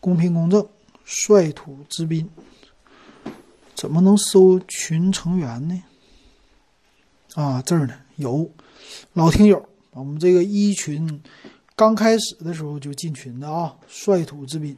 [0.00, 0.66] 公平公正，
[1.06, 2.28] 率土之滨。
[3.74, 5.82] 怎么能搜群成员呢？
[7.34, 8.48] 啊，这儿呢有
[9.14, 11.22] 老听友，我们这个一群
[11.76, 14.76] 刚开始的时候就进群的啊，率土之滨，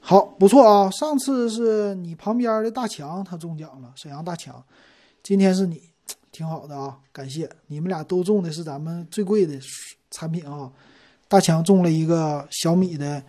[0.00, 0.90] 好不错啊！
[0.90, 4.62] 上次是你旁边的大强他中奖了，沈阳大强，
[5.22, 5.80] 今天是你，
[6.30, 9.58] 挺好的啊，感谢你们俩都中的是咱们最贵的
[10.10, 10.70] 产品啊，
[11.28, 13.22] 大强中了一个小米的，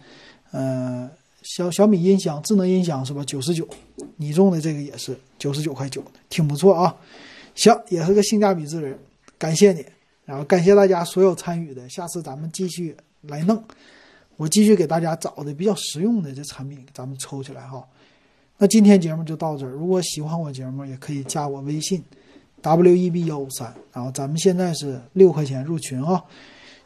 [0.51, 1.09] 嗯。
[1.45, 3.21] 小小米音箱，智能音箱是吧？
[3.25, 3.67] 九十九，
[4.15, 6.95] 你中的这个也是九十九块九，挺不错啊。
[7.53, 8.97] 行，也是个性价比之人，
[9.37, 9.85] 感谢你，
[10.25, 13.63] 然后感谢大家所有参与的，下次咱们继续来弄，
[14.37, 17.83] 我继续给大家找的比较实用的这产品，咱们抽起来哈。
[18.57, 22.01] 那今天节目就到这儿，如果喜欢我节目，也可以加我微信
[22.61, 26.23] w e b 幺五三，然后咱们现在是六块钱入群啊。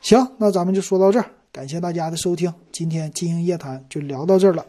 [0.01, 1.29] 行，那咱们就说到这儿。
[1.51, 4.65] 感谢大家的收听，今天金鹰夜谈就聊到这儿了。